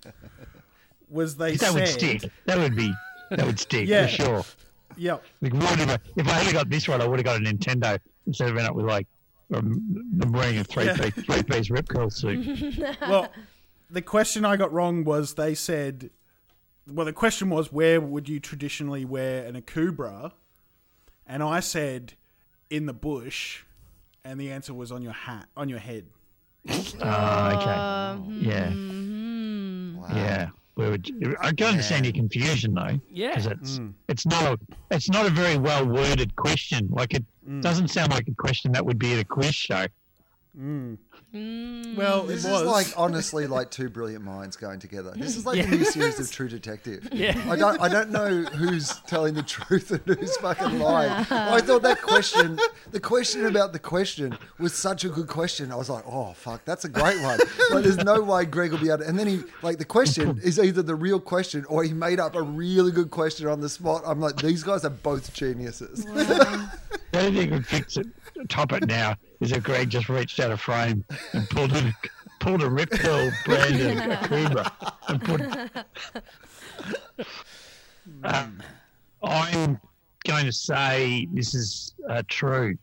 [1.10, 2.24] was they that would stick.
[2.46, 2.94] That would be.
[3.32, 4.08] That would stick Yeah.
[4.08, 4.44] for sure.
[4.98, 7.38] "Yep, Like, what if, I, if I had got this right, I would have got
[7.38, 9.08] a Nintendo instead of ending up with like
[9.54, 10.98] um, I'm wearing a three Yeah.
[10.98, 12.78] piece three piece Rip Curl suit.
[13.02, 13.30] well,
[13.96, 16.10] the question I got wrong was they said,
[16.86, 20.34] well, the question was where would you traditionally wear an akubra,
[21.26, 22.14] and I said
[22.70, 23.64] in the bush,
[24.26, 26.08] and the answer was on your hat, on your head.
[27.02, 28.22] Ah, okay.
[28.22, 28.70] Um, yeah.
[28.70, 30.18] Hmm.
[30.18, 30.50] Yeah.
[30.74, 33.00] Where would you, I can understand your confusion though.
[33.10, 33.30] Yeah.
[33.30, 33.90] Because it's hmm.
[34.10, 34.60] it's not a
[34.92, 36.90] it's not a very well worded question.
[36.92, 37.62] Like it hmm.
[37.62, 39.86] Doesn't sound like a question that would be at a quiz show.
[40.58, 40.98] Mm.
[41.98, 45.14] Well, This it is was like honestly like two brilliant minds going together.
[45.16, 47.10] This is like a new series of True Detective.
[47.12, 47.40] Yeah.
[47.50, 51.12] I don't I don't know who's telling the truth and who's fucking lying.
[51.30, 52.58] I thought that question,
[52.92, 55.72] the question about the question, was such a good question.
[55.72, 57.40] I was like, oh fuck, that's a great one.
[57.72, 59.00] Like, there's no way Greg will be able.
[59.00, 59.10] to...
[59.10, 62.36] And then he like the question is either the real question or he made up
[62.36, 64.04] a really good question on the spot.
[64.06, 66.06] I'm like, these guys are both geniuses.
[66.06, 66.70] The
[67.28, 68.08] only thing would fix it,
[68.50, 71.94] top it now, is if Greg just reached out a frame and pulled a,
[72.40, 74.72] pulled a Rip Curl brand of Cobra
[75.10, 75.86] and put.
[78.24, 78.62] Um,
[79.24, 79.80] I'm
[80.28, 82.78] going to say this is uh, true.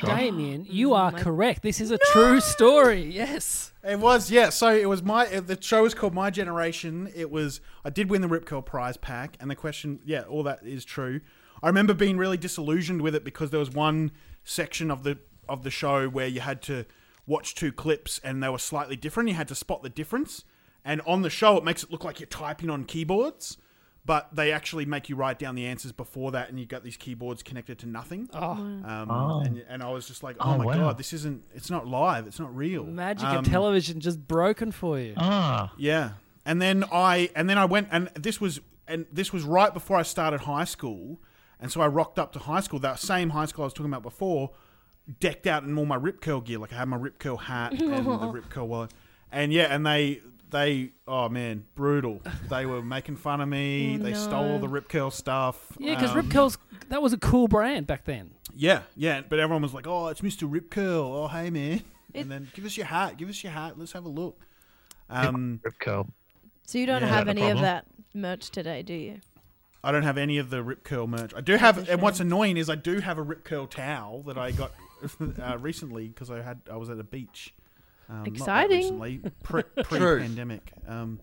[0.00, 1.62] Damien, you are correct.
[1.62, 3.02] This is a true story.
[3.02, 3.72] Yes.
[3.82, 4.50] It was, yeah.
[4.50, 5.26] So it was my.
[5.26, 7.10] uh, The show was called My Generation.
[7.16, 7.60] It was.
[7.84, 10.84] I did win the Rip Curl prize pack, and the question, yeah, all that is
[10.84, 11.20] true.
[11.60, 14.12] I remember being really disillusioned with it because there was one
[14.44, 15.18] section of the
[15.48, 16.84] of the show where you had to
[17.26, 19.28] watch two clips and they were slightly different.
[19.28, 20.44] You had to spot the difference,
[20.84, 23.56] and on the show it makes it look like you're typing on keyboards,
[24.06, 26.96] but they actually make you write down the answers before that, and you've got these
[26.96, 28.28] keyboards connected to nothing.
[28.32, 29.40] Oh, Um, Oh.
[29.40, 30.74] and, and I was just like, oh, Oh, my wow.
[30.74, 31.44] god, this isn't.
[31.54, 32.26] It's not live.
[32.26, 32.84] It's not real.
[32.84, 35.12] magic Um, of television just broken for you.
[35.18, 36.12] Ah, yeah.
[36.46, 39.98] And then I and then I went and this was and this was right before
[39.98, 41.20] I started high school.
[41.60, 43.92] And so I rocked up to high school, that same high school I was talking
[43.92, 44.52] about before,
[45.20, 46.58] decked out in all my Rip Curl gear.
[46.58, 48.92] Like I had my Rip Curl hat and the Rip Curl wallet.
[49.32, 52.20] And yeah, and they they oh man, brutal.
[52.48, 53.96] They were making fun of me.
[54.00, 55.72] Oh, they stole all the Rip Curl stuff.
[55.78, 58.30] Yeah, because Um, Rip Curl's that was a cool brand back then.
[58.54, 60.50] Yeah, yeah, but everyone was like, "Oh, it's Mr.
[60.50, 61.02] Rip Curl.
[61.14, 61.82] Oh, hey man."
[62.14, 63.16] and then give us your hat.
[63.18, 63.78] Give us your hat.
[63.78, 64.40] Let's have a look.
[65.10, 66.08] Um, Rip Curl.
[66.66, 67.08] So you don't Yeah.
[67.08, 69.20] have Not a any of that merch today, do you?
[69.84, 71.32] I don't have any of the Rip Curl merch.
[71.36, 74.36] I do have, and what's annoying is I do have a Rip Curl towel that
[74.36, 74.72] I got
[75.42, 77.54] uh, recently because I had I was at a beach.
[78.08, 78.76] Um, not that Exciting.
[78.78, 80.72] recently, pre pandemic.
[80.86, 81.20] Um,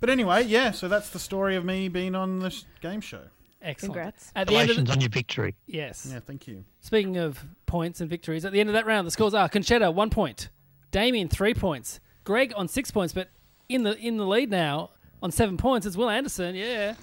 [0.00, 0.72] but anyway, yeah.
[0.72, 3.22] So that's the story of me being on this game show.
[3.62, 3.94] Excellent.
[3.94, 4.32] Congrats.
[4.36, 5.54] At the end of Congratulations the, on your victory.
[5.66, 6.08] yes.
[6.10, 6.64] Yeah, thank you.
[6.80, 9.92] Speaking of points and victories, at the end of that round, the scores are Concetta
[9.92, 10.50] one point,
[10.90, 13.30] Damien three points, Greg on six points, but
[13.68, 14.90] in the in the lead now
[15.22, 16.54] on seven points is Will Anderson.
[16.54, 16.94] Yeah.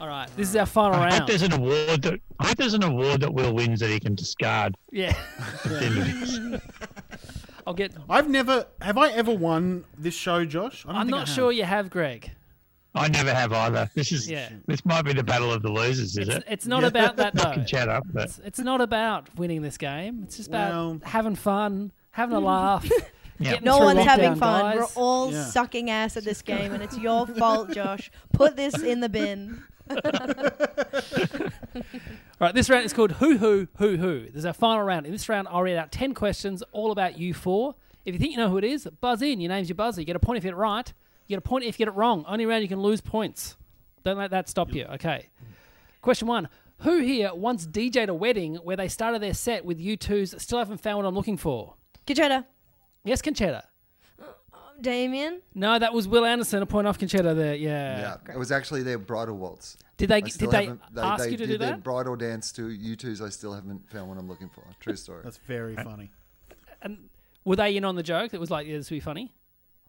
[0.00, 1.28] All right, this is our final I hope round.
[1.28, 4.14] there's an award that I hope there's an award that Will wins that he can
[4.14, 4.76] discard.
[4.92, 5.14] Yeah.
[5.38, 7.20] at the end of this.
[7.66, 7.92] I'll get.
[8.08, 10.84] I've never have I ever won this show, Josh?
[10.86, 11.34] I don't I'm think I not have.
[11.34, 12.30] sure you have, Greg.
[12.94, 13.90] I never have either.
[13.94, 14.48] This is Yeah.
[14.66, 16.44] this might be the battle of the losers, is It's, it?
[16.48, 17.52] it's not about that I though.
[17.54, 20.22] can chat up, but It's, it's not about winning this game.
[20.24, 22.88] It's just about Well- having fun, having a laugh.
[23.38, 23.50] yeah.
[23.50, 24.62] getting No through one's having lockdown, fun.
[24.62, 24.76] guys.
[24.96, 25.44] We're all Yeah.
[25.44, 28.10] sucking ass at this game, and it's your fault, Josh.
[28.32, 29.62] Put this in the bin.
[29.90, 30.00] All
[32.40, 34.26] right, this round is called Who Who Who Who.
[34.30, 35.06] There's our final round.
[35.06, 37.74] In this round, I'll read out 10 questions all about you four.
[38.04, 39.40] If you think you know who it is, buzz in.
[39.40, 40.00] Your name's your buzzer.
[40.00, 40.92] You get a point if you get it right.
[41.26, 42.24] You get a point if you get it wrong.
[42.26, 43.56] Only round you can lose points.
[44.02, 44.84] Don't let that stop you.
[44.84, 45.28] Okay.
[46.00, 50.40] Question one Who here once DJ'd a wedding where they started their set with U2's
[50.40, 51.74] Still haven't found what I'm looking for?
[52.06, 52.46] Concetta.
[53.04, 53.64] Yes, Concetta.
[54.80, 55.40] Damien.
[55.54, 56.62] No, that was Will Anderson.
[56.62, 57.54] A point off Concetta there.
[57.54, 58.16] Yeah.
[58.26, 59.76] Yeah, it was actually their bridal waltz.
[59.96, 61.82] Did they I did still they, haven't- ask they you to did do their that?
[61.82, 63.20] bridal dance to U2's.
[63.20, 64.62] I still haven't found what I'm looking for.
[64.80, 65.22] True story.
[65.24, 66.10] That's very funny.
[66.82, 67.08] And
[67.44, 68.30] were they in on the joke?
[68.30, 69.32] That was like, yeah, this would be funny.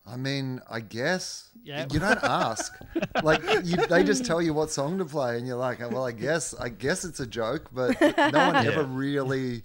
[0.08, 1.86] I mean, I guess Yeah.
[1.92, 2.74] you don't ask.
[3.22, 6.12] like you, they just tell you what song to play, and you're like, well, I
[6.14, 9.62] guess, I guess it's a joke, but no one ever really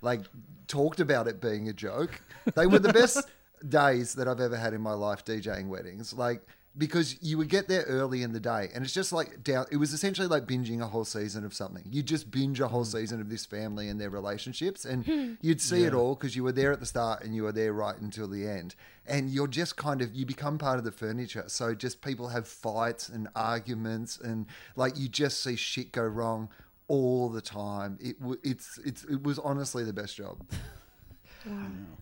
[0.00, 0.20] like
[0.68, 2.20] talked about it being a joke.
[2.54, 3.26] They were the best
[3.66, 6.12] days that I've ever had in my life DJing weddings.
[6.12, 6.42] Like
[6.78, 9.66] because you would get there early in the day, and it's just like down.
[9.72, 11.82] It was essentially like binging a whole season of something.
[11.90, 12.96] You just binge a whole hmm.
[12.96, 15.34] season of this family and their relationships, and hmm.
[15.40, 17.72] you'd see it all because you were there at the start and you were there
[17.72, 18.76] right until the end.
[19.06, 21.44] And you're just kind of you become part of the furniture.
[21.48, 24.46] So just people have fights and arguments, and
[24.76, 26.48] like you just see shit go wrong
[26.86, 27.98] all the time.
[28.00, 30.44] It w- it's it's it was honestly the best job.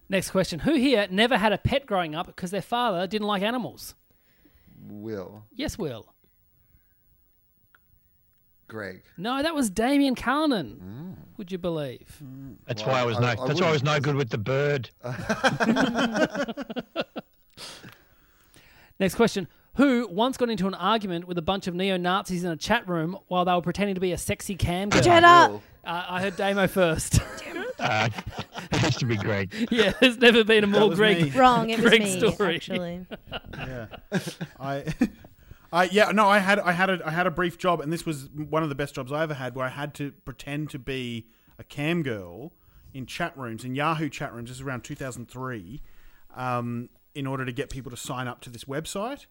[0.09, 0.61] Next question.
[0.61, 3.95] Who here never had a pet growing up because their father didn't like animals?
[4.89, 6.07] Will Yes, Will.
[8.69, 9.03] Greg.
[9.17, 11.17] No, that was Damien Callinan.
[11.37, 12.21] Would you believe?
[12.67, 13.43] That's Well, why I was I- no.
[13.43, 14.91] I that's why I was no good with the bird.
[18.99, 19.47] Next question.
[19.77, 22.89] Who once got into an argument with a bunch of neo Nazis in a chat
[22.89, 25.03] room while they were pretending to be a sexy cam girl?
[25.03, 25.51] Concetta.
[25.51, 25.63] Will.
[25.85, 27.21] Uh, I heard Damo first.
[27.79, 28.09] Uh,
[28.73, 29.53] it has to be Greg.
[29.71, 31.23] yeah, there's never been a more was Greg.
[31.23, 31.31] me.
[31.31, 31.71] Wrong.
[31.71, 32.19] It was Greg me.
[32.19, 32.57] story.
[32.57, 33.07] Actually.
[33.55, 33.87] Yeah,
[34.59, 34.85] I
[35.73, 38.07] Uh, yeah, no, I had I had a I had a brief job, and this
[38.07, 40.79] was one of the best jobs I ever had, where I had to pretend to
[40.79, 41.27] be
[41.59, 42.53] a cam girl
[42.95, 44.49] in chat rooms in Yahoo chat rooms.
[44.49, 45.83] This is around 2003,
[46.35, 49.27] um, in order to get people to sign up to this website,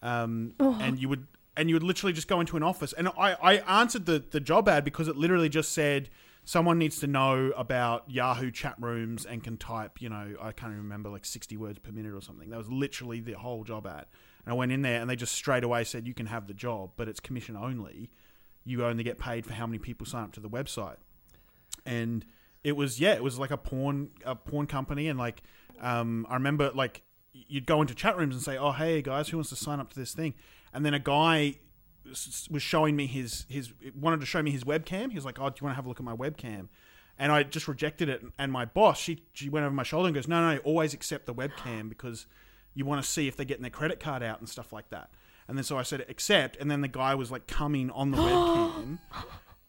[0.00, 1.26] um, and you would
[1.56, 4.40] and you would literally just go into an office, and I I answered the the
[4.40, 6.08] job ad because it literally just said.
[6.44, 10.72] Someone needs to know about Yahoo chat rooms and can type, you know, I can't
[10.72, 12.50] even remember, like 60 words per minute or something.
[12.50, 14.06] That was literally the whole job ad.
[14.44, 16.54] And I went in there and they just straight away said, you can have the
[16.54, 18.10] job, but it's commission only.
[18.64, 20.96] You only get paid for how many people sign up to the website.
[21.86, 22.26] And
[22.62, 25.08] it was, yeah, it was like a porn, a porn company.
[25.08, 25.42] And like,
[25.80, 29.38] um, I remember like you'd go into chat rooms and say, oh, hey guys, who
[29.38, 30.34] wants to sign up to this thing?
[30.72, 31.56] And then a guy
[32.50, 35.10] was showing me his, his, wanted to show me his webcam.
[35.10, 36.68] He was like, oh, do you want to have a look at my webcam?
[37.18, 38.24] And I just rejected it.
[38.38, 41.26] And my boss, she, she went over my shoulder and goes, no, no, always accept
[41.26, 42.26] the webcam because
[42.74, 45.10] you want to see if they're getting their credit card out and stuff like that.
[45.48, 48.16] And then so I said accept, and then the guy was like coming on the
[48.18, 48.98] webcam,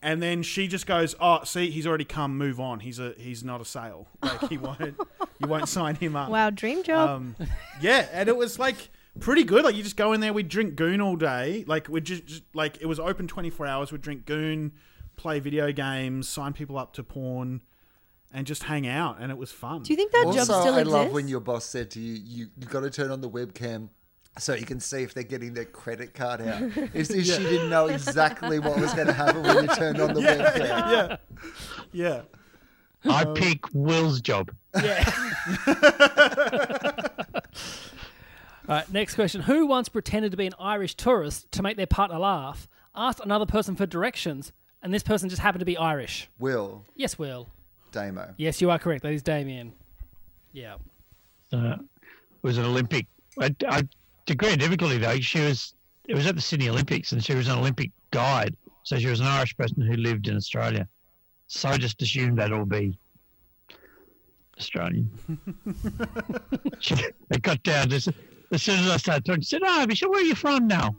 [0.02, 2.38] and then she just goes, "Oh, see, he's already come.
[2.38, 2.80] Move on.
[2.80, 4.08] He's a he's not a sale.
[4.22, 7.10] Like he won't you won't sign him up." Wow, dream job.
[7.10, 7.36] Um,
[7.82, 9.64] yeah, and it was like pretty good.
[9.64, 11.64] Like you just go in there, we'd drink goon all day.
[11.68, 13.92] Like we just, just like it was open twenty four hours.
[13.92, 14.74] We'd drink goon,
[15.16, 17.62] play video games, sign people up to porn,
[18.34, 19.84] and just hang out, and it was fun.
[19.84, 20.94] Do you think that job Also, still I exists?
[20.94, 23.90] love when your boss said to you, "You you got to turn on the webcam."
[24.38, 26.62] So you can see if they're getting their credit card out.
[26.94, 30.14] If, if she didn't know exactly what was going to happen when you turned on
[30.14, 31.18] the webcam.
[31.94, 32.22] yeah,
[33.06, 33.10] yeah.
[33.10, 34.52] I pick Will's job.
[38.68, 39.42] All right, next question.
[39.42, 43.46] Who once pretended to be an Irish tourist to make their partner laugh, asked another
[43.46, 44.52] person for directions,
[44.82, 46.30] and this person just happened to be Irish?
[46.40, 47.48] Will Yes, Will.
[47.92, 48.34] Damo.
[48.38, 49.04] Yes, you are correct.
[49.04, 49.72] That is Damien.
[50.52, 50.76] Yeah.
[51.54, 53.06] Uh, it was an Olympic.
[53.40, 53.84] I, I,
[54.26, 55.76] degree of difficulty though, she was.
[56.08, 58.56] It was at the Sydney Olympics, and she was an Olympic guide.
[58.84, 60.88] So she was an Irish person who lived in Australia.
[61.48, 62.98] So I just assumed that'd all be
[64.58, 65.10] Australian.
[66.80, 66.96] she,
[67.32, 68.10] it got down just
[68.52, 69.42] as soon as I started talking.
[69.42, 70.96] She said, "Oh, so where are you from now?"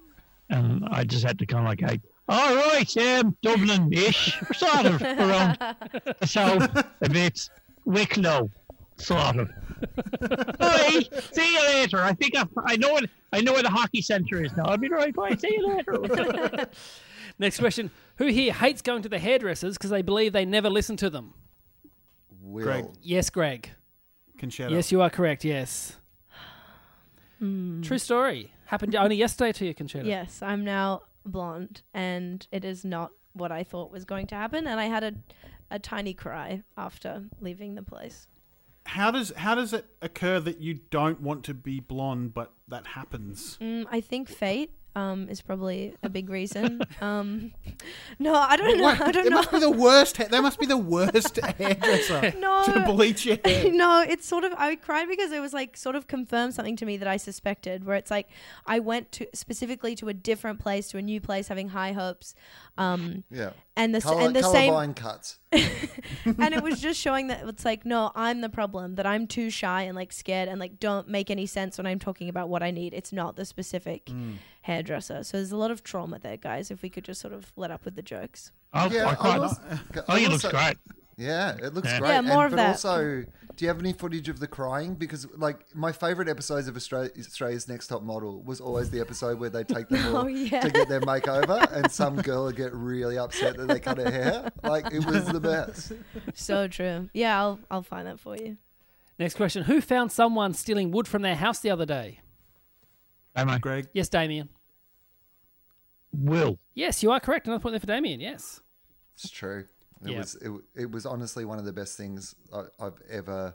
[0.50, 5.02] And I just had to kind of like, "Hey, all right, um, Dublin-ish, sort of
[5.02, 7.48] around the south a bit,
[7.84, 8.50] Wicklow,
[8.96, 9.50] sort of."
[10.58, 11.00] Bye.
[11.32, 11.98] See you later.
[12.02, 14.64] I think I, I know what I know where the hockey centre is now.
[14.64, 15.14] I'll be right.
[15.14, 15.34] Bye.
[15.34, 16.66] See you later.
[17.38, 17.90] Next question.
[18.16, 21.34] Who here hates going to the hairdressers because they believe they never listen to them?
[22.40, 22.64] Will.
[22.64, 22.86] Greg.
[23.02, 23.70] Yes, Greg.
[24.38, 24.70] Concetta.
[24.70, 25.44] Yes, you are correct.
[25.44, 25.96] Yes.
[27.38, 28.52] True story.
[28.66, 30.06] Happened only yesterday to you, Concetta.
[30.06, 34.66] Yes, I'm now blonde, and it is not what I thought was going to happen.
[34.66, 35.14] And I had a,
[35.70, 38.26] a tiny cry after leaving the place.
[38.86, 42.86] How does how does it occur that you don't want to be blonde, but that
[42.88, 43.58] happens?
[43.60, 46.80] Mm, I think fate um, is probably a big reason.
[47.00, 47.52] um,
[48.18, 48.86] no, I don't know.
[48.86, 49.36] I don't it know.
[49.36, 50.16] must be the worst.
[50.16, 52.64] ha- That must be the worst hairdresser No.
[52.64, 53.70] to bleach your hair.
[53.70, 56.86] no, it's sort of I cried because it was like sort of confirmed something to
[56.86, 57.84] me that I suspected.
[57.84, 58.28] Where it's like
[58.66, 62.34] I went to specifically to a different place, to a new place, having high hopes,
[62.78, 63.50] um, Yeah.
[63.76, 65.38] And the Color, and the same colorblind cuts.
[65.52, 69.48] and it was just showing that it's like no i'm the problem that i'm too
[69.48, 72.62] shy and like scared and like don't make any sense when i'm talking about what
[72.62, 74.34] i need it's not the specific mm.
[74.62, 77.52] hairdresser so there's a lot of trauma there guys if we could just sort of
[77.56, 79.38] let up with the jokes Oh, Yeah, I I quite.
[79.38, 80.76] Oh, was- I, I think it looks great.
[81.18, 81.98] Yeah, it looks Yeah.
[82.00, 82.08] great.
[82.10, 82.68] Yeah, more and, of but that.
[82.72, 83.24] also,
[83.56, 84.94] do you have any footage of the crying?
[84.94, 89.38] Because like my favorite episodes of Australia, Australia's Next Top Model was always the episode
[89.40, 90.60] where they take them all Oh, yeah.
[90.60, 94.10] to get their makeover, and some girl would get really upset that they cut her
[94.10, 94.52] hair.
[94.62, 95.92] Like it was the best.
[96.34, 98.58] so true yeah i'll i'll find that for you
[99.18, 99.62] Next question.
[99.62, 102.20] Who found someone stealing wood from their house the other day?
[103.34, 103.58] Damo.
[103.58, 103.88] Greg.
[103.94, 104.50] Yes, Damien.
[106.12, 106.58] Will.
[106.74, 107.46] Yes, you are correct.
[107.46, 108.20] Another point there for Damien.
[108.20, 108.60] Yes.
[109.14, 109.64] It's true.
[110.04, 110.18] It Yeah.
[110.18, 113.54] was it, it was honestly one of the best things I, I've ever.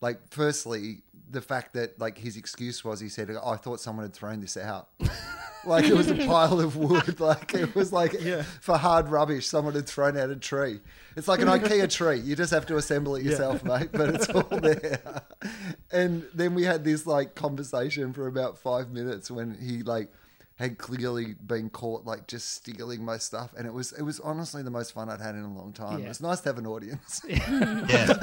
[0.00, 4.12] Like, firstly, the fact that like his excuse was he said, "I thought someone had
[4.12, 4.88] thrown this out."
[5.64, 7.20] like it was a pile of wood.
[7.20, 8.20] Like it was like
[8.60, 10.80] for hard rubbish, someone had thrown out a tree.
[11.16, 12.18] It's like an IKEA tree.
[12.18, 13.90] You just have to assemble it yourself, mate.
[13.92, 15.22] But it's all there.
[15.92, 20.12] And then we had this like conversation for about five minutes when he like
[20.62, 24.62] had clearly been caught like just stealing my stuff, and it was it was honestly
[24.62, 26.02] the most fun I'd had in a long time.
[26.02, 26.10] Yeah.
[26.10, 27.20] It's nice to have an audience.
[27.28, 28.16] Yeah.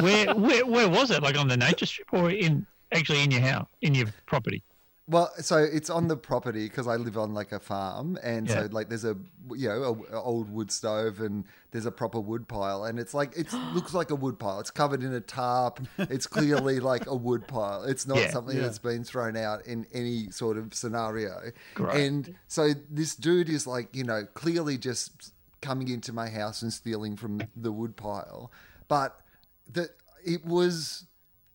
[0.00, 1.22] where, where where was it?
[1.22, 4.62] Like on the nature strip or in actually in your house, in your property?
[5.06, 8.54] Well, so it's on the property because I live on like a farm, and Yeah.
[8.62, 9.16] so like there's a
[9.54, 13.12] you know a, a old wood stove, and there's a proper wood pile, and it's
[13.12, 14.60] like it looks like a wood pile.
[14.60, 15.80] It's covered in a tarp.
[15.98, 17.82] It's clearly like a wood pile.
[17.84, 18.30] It's not Yeah.
[18.30, 18.62] something Yeah.
[18.62, 21.52] that's been thrown out in any sort of scenario.
[21.74, 22.06] Great.
[22.06, 26.72] And so this dude is like you know clearly just coming into my house and
[26.72, 28.50] stealing from the wood pile,
[28.88, 29.20] but
[29.70, 29.90] that
[30.24, 31.04] it was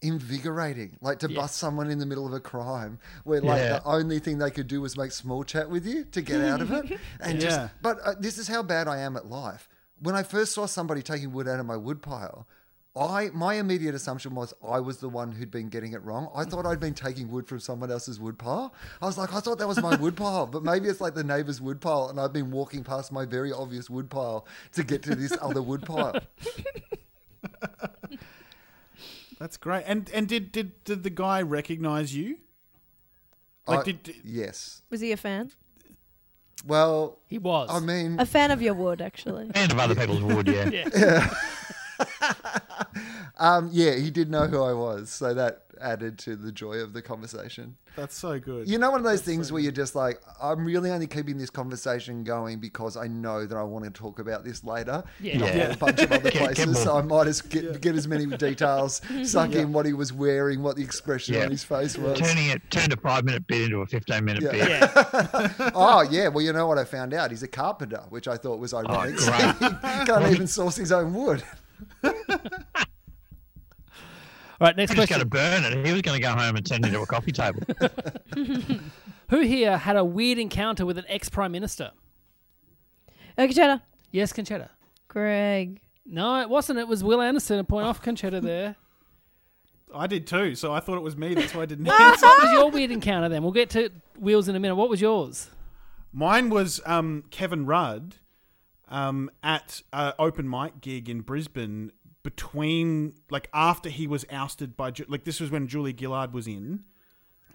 [0.01, 3.79] invigorating like to bust someone in the middle of a crime where like Yeah.
[3.79, 6.61] the only thing they could do was make small chat with you to get out
[6.61, 9.67] of it and just but uh, this is how bad i am at life
[10.01, 12.47] when i first saw somebody taking wood out of my wood pile
[12.95, 16.27] I my immediate assumption was I was the one who'd been getting it wrong.
[16.35, 18.73] I thought I'd been taking wood from someone else's wood pile.
[18.99, 21.23] I was like, I thought that was my wood pile, but maybe it's like the
[21.23, 25.03] neighbour's wood pile, and I've been walking past my very obvious wood pile to get
[25.03, 26.19] to this other wood pile.
[29.39, 29.83] That's great.
[29.87, 32.37] And and did did did the guy recognize you?
[33.67, 34.81] Like I- did, did yes.
[34.89, 35.51] Was he a fan?
[36.67, 37.69] Well, He was.
[37.71, 39.49] I mean, A fan of your wood, actually.
[39.55, 40.69] And of other people's wood, yeah.
[40.93, 41.33] Yeah,
[43.37, 46.93] um, yeah, he did know who I was, so that added to the joy of
[46.93, 47.75] the conversation.
[47.95, 48.69] that's so good.
[48.69, 51.49] You know, one of those things where you're just like, I'm really only keeping this
[51.49, 55.33] conversation going because I know that I want to talk about this later Yeah.
[55.33, 55.65] in a Yeah.
[55.67, 56.83] whole bunch of other Get- get places.
[56.83, 56.97] so.
[56.97, 60.75] I might as get, get as many details, suck in what he was wearing, what
[60.77, 61.43] the expression Yeah.
[61.45, 62.17] on his face was.
[62.19, 64.51] Turning it, turned a five minute bit into a 15 minute Yeah.
[64.51, 64.69] bit.
[64.69, 65.71] yeah.
[65.75, 66.27] Oh, yeah.
[66.29, 67.31] Well, you know what I found out?
[67.31, 69.15] He's a carpenter, which I thought was oh, ironic.
[69.19, 69.99] Oh, great.
[69.99, 71.43] he can't even source his own wood.
[74.61, 75.85] All right, next He was going to burn it.
[75.85, 77.61] He was going to go home and turn it into a coffee table.
[79.29, 81.91] Who here had a weird encounter with an ex prime minister?
[83.37, 83.81] Uh, Concetta.
[84.11, 84.69] Yes, Concetta.
[85.07, 85.79] Greg.
[86.05, 86.79] No, it wasn't.
[86.79, 87.59] It was Will Anderson.
[87.59, 88.75] A point off Concetta there.
[89.93, 91.33] I did too, so I thought it was me.
[91.33, 92.25] That's why I didn't What answer.
[92.25, 93.43] was your weird encounter then?
[93.43, 94.75] We'll get to Wheels in a minute.
[94.75, 95.49] What was yours?
[96.11, 98.15] Mine was um, Kevin Rudd
[98.87, 101.91] um, at an open mic gig in Brisbane
[102.23, 106.47] between, like, after he was ousted by, Ju- like, this was when Julia Gillard was
[106.47, 106.83] in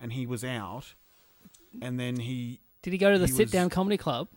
[0.01, 0.95] and he was out.
[1.83, 4.29] And then he, Did he go to the sit down comedy club?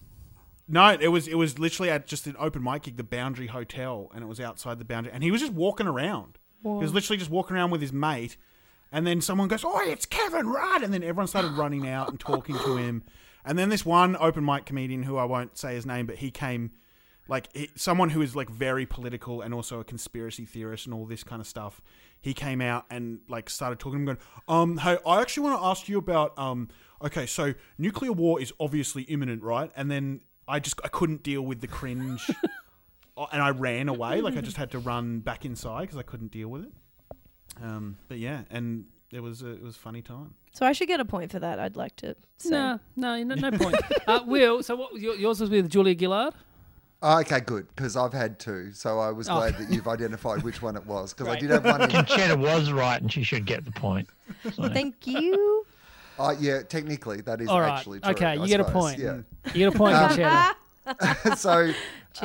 [0.67, 4.11] no, it was it was literally at just an open mic gig, the Boundary Hotel,
[4.13, 6.37] and it was outside the Boundary, and he was just walking around.
[6.63, 8.35] He was literally just walking around with his mate,
[8.91, 12.19] and then someone goes, "Oh, it's Kevin Rudd," and then everyone started running out and
[12.19, 13.03] talking to him,
[13.45, 16.31] and then this one open mic comedian who I won't say his name, but he
[16.31, 16.71] came,
[17.27, 21.05] like he, someone who is like very political and also a conspiracy theorist and all
[21.05, 21.81] this kind of stuff.
[22.21, 25.59] He came out and like started talking to him, going, "Um, hey, I actually want
[25.61, 26.69] to ask you about um."
[27.03, 29.71] Okay, so nuclear war is obviously imminent, right?
[29.75, 32.29] And then I just I couldn't deal with the cringe,
[33.17, 34.21] Oh, and I ran away.
[34.21, 36.71] Like I just had to run back inside because I couldn't deal with it.
[37.61, 40.35] Um, but yeah, and it was a, it was a funny time.
[40.53, 41.59] So I should get a point for that.
[41.59, 42.49] I'd like to say.
[42.49, 43.75] No, no, no, no point.
[44.07, 44.99] uh, Will, so what?
[44.99, 46.33] your- Yours was with Julia Gillard.
[47.01, 49.35] Oh, okay, good, because I've had two, so I was Oh.
[49.35, 51.39] glad that you've identified which one it was, because I Right.
[51.39, 51.81] did have one.
[51.83, 54.09] In, Concetta was right and she should get the point.
[54.55, 55.63] So, Thank you.
[56.17, 57.77] oh, yeah, technically that is All right.
[57.77, 58.11] actually true.
[58.11, 58.97] Okay, I you get a point.
[58.99, 59.17] Yeah.
[59.53, 61.37] You get a point, um, Concetta.
[61.37, 61.71] so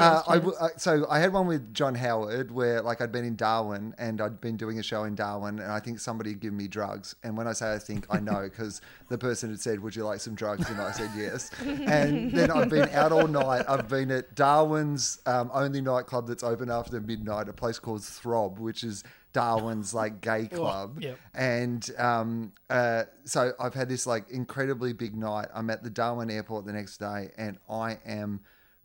[0.00, 0.40] uh, cheers.
[0.40, 3.94] w- uh, so I had one with John Howard where like I'd been in Darwin
[3.98, 6.68] and I'd been doing a show in Darwin and I think somebody had given me
[6.68, 9.94] drugs and when I say I think I know because the person had said would
[9.96, 13.64] you like some drugs and I said yes and then I've been out all night
[13.68, 18.58] I've been at Darwin's um, only nightclub that's open after midnight a place called Throb
[18.58, 21.18] which is Darwin's like gay club yep.
[21.34, 25.48] and um, uh, so I've had this like incredibly big night.
[25.54, 28.40] I'm at the Darwin airport the next day, and I am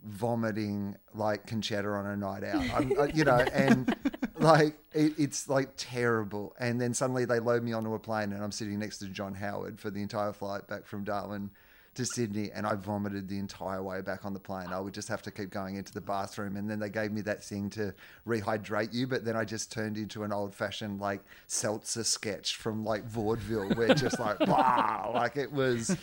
[0.08, 2.64] vomiting like Concetta on a night out.
[2.74, 3.96] I'm, uh, you know, and
[4.40, 6.56] like it, it's like terrible.
[6.60, 9.36] And then suddenly they load me onto a plane, and I'm sitting next to John
[9.36, 11.52] Howard for the entire flight back from Darwin
[11.98, 14.68] to Sydney, and I vomited the entire way back on the plane.
[14.68, 17.22] I would just have to keep going into the bathroom, and then they gave me
[17.22, 17.94] that thing to
[18.26, 23.06] rehydrate you, but then I just turned into an old-fashioned like seltzer sketch from like
[23.06, 25.96] vaudeville, where just like wow, like it was.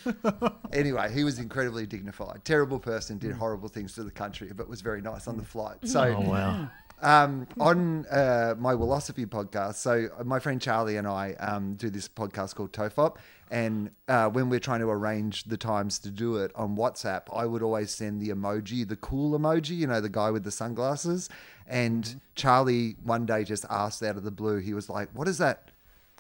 [0.73, 2.45] Anyway, he was incredibly dignified.
[2.45, 5.77] Terrible person, did horrible things to the country, but was very nice on the flight.
[5.85, 6.69] So oh, wow.
[7.03, 9.77] um, on uh, my Wilosophy podcast.
[9.77, 13.17] So uh, my friend Charlie and I um, do this podcast called Tofop,
[13.55, 17.47] and uh, when we're trying to arrange the times to do it on WhatsApp, I
[17.47, 21.29] would always send the emoji, the cool emoji, you know, the guy with the sunglasses.
[21.69, 25.39] And Charlie one day just asked out of the blue, he was like, "What is
[25.39, 25.71] that?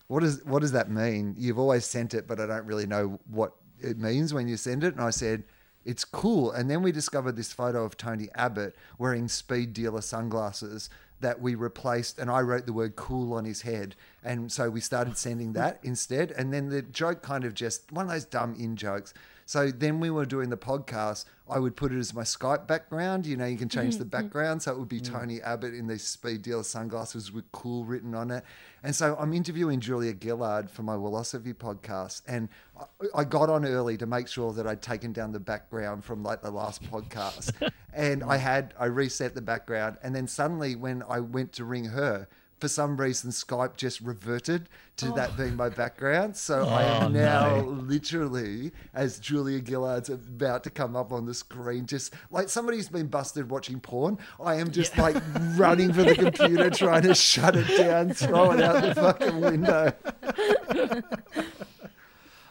[0.07, 1.35] What is what does that mean?
[1.37, 4.85] You've always sent it, but I don't really know what it means when you send
[4.85, 5.43] it." And I said,
[5.85, 10.89] "It's cool." And then we discovered this photo of Tony Abbott wearing speed dealer sunglasses
[11.25, 13.97] that we replaced, and I wrote the word cool on his head.
[14.23, 16.31] And so we started sending that instead.
[16.33, 19.15] And then the joke kind of just one of those dumb in jokes.
[19.47, 21.27] So then we were doing the podcast.
[21.49, 23.27] I would put it as my Skype background.
[23.27, 24.27] You know, you can change the mm-hmm, mm-hmm.
[24.27, 24.63] background.
[24.63, 25.13] So it would be mm.
[25.13, 28.45] Tony Abbott in these speed dealer sunglasses with cool written on it.
[28.83, 32.23] And so I'm interviewing Julia Gillard for my Wilosophy podcast.
[32.27, 32.85] And I-
[33.15, 36.41] I got on early to make sure that I'd taken down the background from like
[36.41, 37.53] the last podcast.
[37.93, 39.99] and I had, I reset the background.
[40.03, 42.27] And then suddenly when I went to ring her,
[42.65, 46.35] for some reason Skype just reverted to that being my background.
[46.35, 47.65] So I Oh, am now no.
[47.65, 52.89] literally, as Julia Gillard's about to come up on the screen, just like somebody who's
[52.89, 54.17] been busted watching porn.
[54.43, 55.17] I am just like
[55.57, 59.93] running for the computer, trying to shut it down, throw it out the fucking window.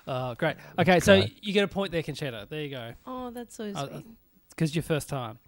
[0.05, 0.57] Oh, great.
[0.77, 2.49] Okay, so you get a point there, Concetta.
[2.49, 2.91] There you go.
[3.07, 4.05] Oh, that's so Uh, sweet.
[4.49, 5.39] Because it's your first time.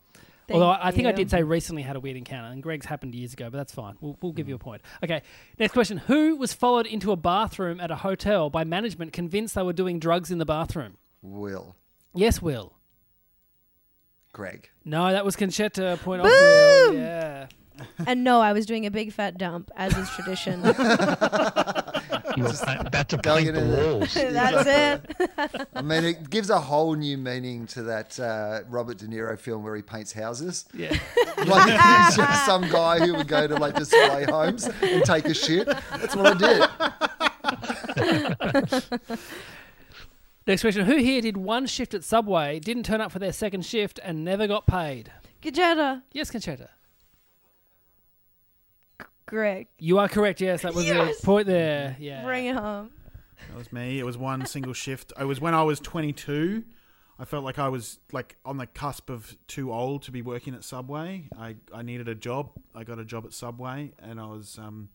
[0.48, 2.86] Thank Although I I think I did say recently had a weird encounter, and Greg's
[2.86, 3.96] happened years ago, but that's fine.
[4.00, 4.52] We'll, we'll give hmm.
[4.52, 4.82] you a point.
[5.04, 5.22] Okay,
[5.58, 5.98] next question.
[5.98, 10.00] Who was followed into a bathroom at a hotel by management convinced they were doing
[10.00, 10.98] drugs in the bathroom?
[11.22, 11.76] Will,
[12.14, 12.74] Yes, Will.
[14.32, 14.70] Greg.
[14.84, 15.98] No, that was Concetta.
[16.00, 16.94] Point off Will.
[16.94, 17.48] Yeah.
[18.08, 20.62] and no, I was doing a big fat dump, as is tradition.
[22.36, 24.14] You were about to paint the walls.
[24.14, 25.68] That's it.
[25.74, 29.64] I mean, it gives a whole new meaning to that uh, Robert De Niro film
[29.64, 30.66] where he paints houses.
[30.74, 30.98] Yeah.
[31.46, 31.70] Like
[32.08, 35.68] he's just some guy who would go to like display homes and take a shit.
[35.68, 36.70] That's what I
[38.88, 39.20] did.
[40.48, 40.86] Next question.
[40.86, 44.24] Who here did one shift at Subway, didn't turn up for their second shift, and
[44.24, 45.12] never got paid?
[45.42, 46.04] Gajetta.
[46.14, 46.70] Yes, Concetta.
[49.26, 49.68] Greg.
[49.80, 50.42] You are correct.
[50.42, 51.20] Yes, that was Yes!
[51.20, 51.96] the point there.
[52.00, 52.24] Yeah.
[52.24, 52.92] Bring it home.
[53.50, 54.00] That was me.
[54.00, 55.12] It was one single shift.
[55.20, 56.64] It was when I was 22.
[57.18, 60.54] I felt like I was like on the cusp of too old to be working
[60.54, 61.30] at Subway.
[61.38, 62.52] I, I needed a job.
[62.74, 64.90] I got a job at Subway, and I was um,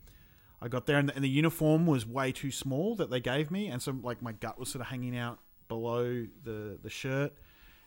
[0.61, 3.51] I got there, and the, and the uniform was way too small that they gave
[3.51, 7.33] me, and so like my gut was sort of hanging out below the the shirt.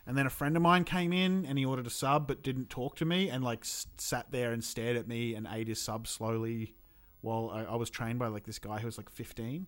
[0.06, 2.70] And then a friend of mine came in and he ordered a sub, but didn't
[2.70, 6.08] talk to me, and like sat there and stared at me and ate his sub
[6.08, 6.76] slowly,
[7.22, 9.68] while I, I was trained by like this guy who was like 15.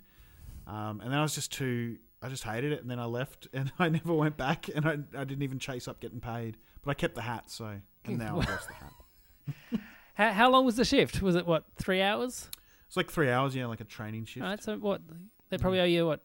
[0.67, 2.81] Um, and then I was just too, I just hated it.
[2.81, 5.87] And then I left and I never went back and I, I didn't even chase
[5.87, 6.57] up getting paid.
[6.83, 9.81] But I kept the hat, so, and now I've lost the hat.
[10.15, 11.21] How, how long was the shift?
[11.21, 12.49] Was it, what, three hours?
[12.87, 14.45] It's like three hours, yeah, like a training shift.
[14.45, 15.01] All right, so what?
[15.49, 16.21] They probably owe you, what,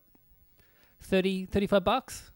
[1.01, 2.31] 30, 35 bucks?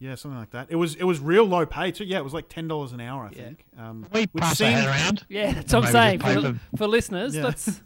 [0.00, 0.66] Yeah, something like that.
[0.70, 2.04] It was it was real low pay too.
[2.04, 3.42] Yeah, it was like ten dollars an hour, I Yeah.
[3.44, 3.64] think.
[3.78, 5.24] Um, We which pass seemed- that around.
[5.28, 6.18] Yeah, that's what I'm saying.
[6.20, 7.44] For, for- for listeners, Yeah.
[7.44, 7.80] let's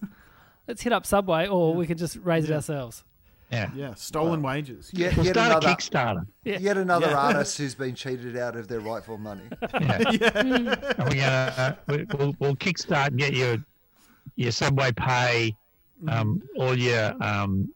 [0.66, 3.04] let's hit up Subway, or we can just raise it ourselves.
[3.52, 3.70] Yeah.
[3.74, 4.90] Yeah, stolen wages.
[4.92, 6.26] Yet, We'll yet start another, a Kickstarter.
[6.44, 7.18] yet another Yeah.
[7.18, 9.44] artist who's been cheated out of their rightful money.
[9.72, 10.32] Yeah.
[10.34, 13.56] And we're gonna uh, we- we'll, we'll kickstart and get your
[14.36, 15.56] your subway pay,
[16.08, 17.72] um, all your um,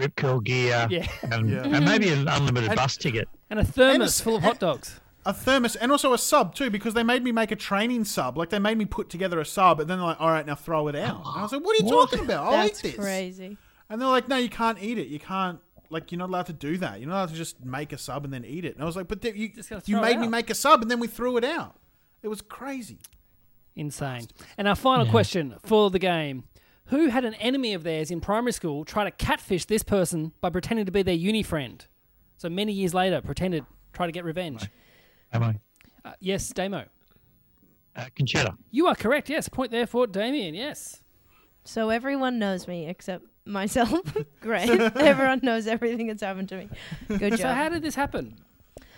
[0.00, 1.06] rip curl gear, Yeah.
[1.22, 1.62] and, Yeah.
[1.64, 3.28] and maybe an unlimited And- bus ticket.
[3.50, 5.00] And a thermos it's- full of hot dogs.
[5.26, 8.38] A thermos and also a sub too, because they made me make a training sub.
[8.38, 10.54] Like they made me put together a sub, and then they're like, "All right, now
[10.54, 12.46] throw it out." And I was like, "What are you talking about?
[12.46, 13.58] I'll That's eat this." crazy.
[13.90, 15.08] And they're like, "No, you can't eat it.
[15.08, 15.58] You can't.
[15.90, 17.00] Like, you're not allowed to do that.
[17.00, 18.96] You're not allowed to just make a sub and then eat it." And I was
[18.96, 19.50] like, "But th- you,
[19.84, 21.76] you made me make a sub, and then we threw it out.
[22.22, 23.00] It was crazy."
[23.76, 24.26] Insane.
[24.58, 26.44] And our final question for the game.
[26.90, 30.50] Who had an enemy of theirs in primary school try to catfish this person by
[30.50, 31.84] pretending to be their uni friend?
[32.36, 34.68] So many years later, pretended, try to get revenge.
[35.32, 35.60] Am I?
[36.04, 36.84] Uh, yes, Damo.
[37.94, 38.56] Uh, Concetta.
[38.72, 39.30] You are correct.
[39.30, 40.54] Yes, point there for Damien.
[40.54, 41.02] Yes.
[41.64, 44.00] So everyone knows me except myself.
[44.40, 44.70] Great.
[44.96, 46.68] everyone knows everything that's happened to me.
[47.06, 47.40] Good job.
[47.40, 48.36] So how did this happen?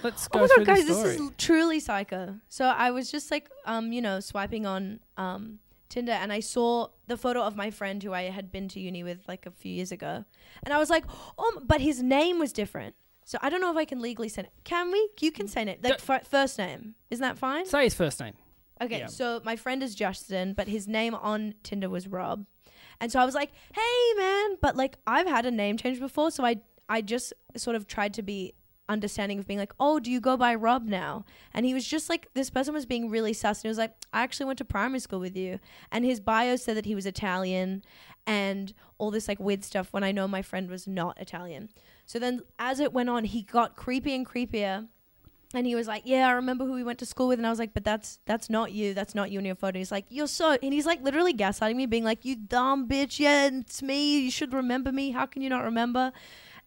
[0.02, 1.14] Let's go oh my through god, guys, the this story.
[1.14, 2.36] is truly psycho.
[2.48, 5.58] So I was just like, um, you know, swiping on um
[5.92, 9.02] Tinder, and I saw the photo of my friend who I had been to uni
[9.04, 10.24] with like a few years ago,
[10.64, 11.04] and I was like,
[11.38, 12.94] oh, but his name was different.
[13.24, 14.52] So I don't know if I can legally send it.
[14.64, 15.08] Can we?
[15.20, 15.84] You can send it.
[15.84, 16.94] Like fir- first name.
[17.10, 17.66] Isn't that fine?
[17.66, 18.34] Say his first name.
[18.80, 19.06] Okay, Yeah.
[19.06, 22.46] so my friend is Justin, but his name on Tinder was Rob.
[23.00, 26.30] And so I was like, "Hey man," but like I've had a name change before,
[26.30, 26.56] so I
[26.88, 28.54] I just sort of tried to be
[28.92, 32.08] understanding of being like, "Oh, do you go by Rob now?" And he was just
[32.08, 34.64] like this person was being really sus and he was like, "I actually went to
[34.64, 35.58] primary school with you."
[35.90, 37.82] And his bio said that he was Italian
[38.26, 41.70] and all this like weird stuff when I know my friend was not Italian.
[42.06, 44.86] So then as it went on, he got creepy and creepier
[45.54, 47.50] and he was like, "Yeah, I remember who we went to school with." And I
[47.50, 48.94] was like, "But that's that's not you.
[48.94, 51.76] That's not you in your photo." He's like, "You're so," and he's like literally gaslighting
[51.76, 53.18] me, being like, "You dumb bitch.
[53.18, 54.20] Yeah, it's me.
[54.20, 55.10] You should remember me.
[55.10, 56.12] How can you not remember?"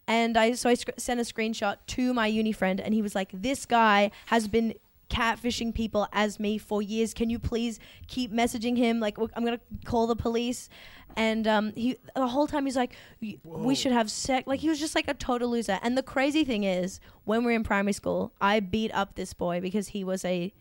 [0.08, 3.14] And I so I sc- sent a screenshot to my uni friend, and he was
[3.14, 4.74] like, "This guy has been
[5.08, 7.14] catfishing people as me for years.
[7.14, 7.78] Can you please
[8.08, 9.00] keep messaging him?
[9.00, 10.68] Like, I'm gonna call the police.
[11.16, 12.94] And um, he the whole time he's like,
[13.42, 14.46] we should have sex.
[14.46, 15.78] Like he was just like a total loser.
[15.82, 19.32] And the crazy thing is, when we are in primary school, I beat up this
[19.32, 20.52] boy because he was a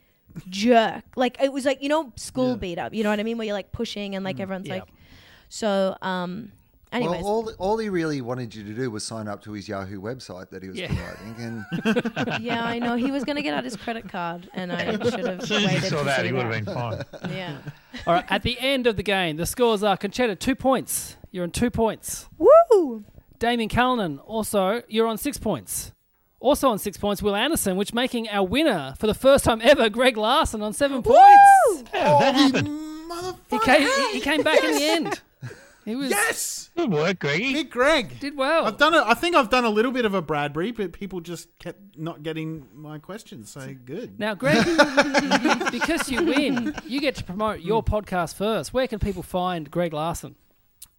[0.50, 1.04] jerk.
[1.18, 2.94] Like it was like you know school beat up.
[2.94, 3.38] You know what I mean?
[3.38, 4.76] Where you're like pushing and like everyone's yeah.
[4.76, 4.88] like.
[5.50, 6.54] So um,
[6.96, 9.68] anyways, Well, all, all he really wanted you to do was sign up to his
[9.68, 10.88] Yahoo website that he was Yeah.
[10.88, 11.66] promoting.
[11.86, 15.02] And yeah, I know he was gonna get out his credit card, and I should
[15.26, 17.02] have As soon as waited he saw that, he would have been fine.
[17.32, 17.58] Yeah.
[18.08, 21.18] All right, at the end of the game, the scores are Concetta, two points.
[21.32, 22.28] You're on two points.
[22.38, 23.04] Woo!
[23.40, 25.92] Damien Callinan, also, you're on six points.
[26.40, 29.90] Also on six points, Will Anderson, which making our winner for the first time ever,
[29.90, 31.90] Greg Larsen, on seven points.
[31.92, 32.70] How that happened?
[33.50, 35.22] He came, he, he came back in the end.
[35.86, 37.54] He was Yes, Good work, Greggy.
[37.54, 38.20] big Greg.
[38.20, 38.66] did well.
[38.66, 39.04] I've done it.
[39.06, 42.24] I think I've done a little bit of a Bradbury, but people just kept not
[42.24, 43.52] getting my questions.
[43.52, 44.20] So good.
[44.20, 44.66] Now, Greg,
[45.72, 47.94] because you win, you get to promote your hmm.
[47.94, 48.74] podcast first.
[48.74, 50.36] Where can people find Greg Larsen?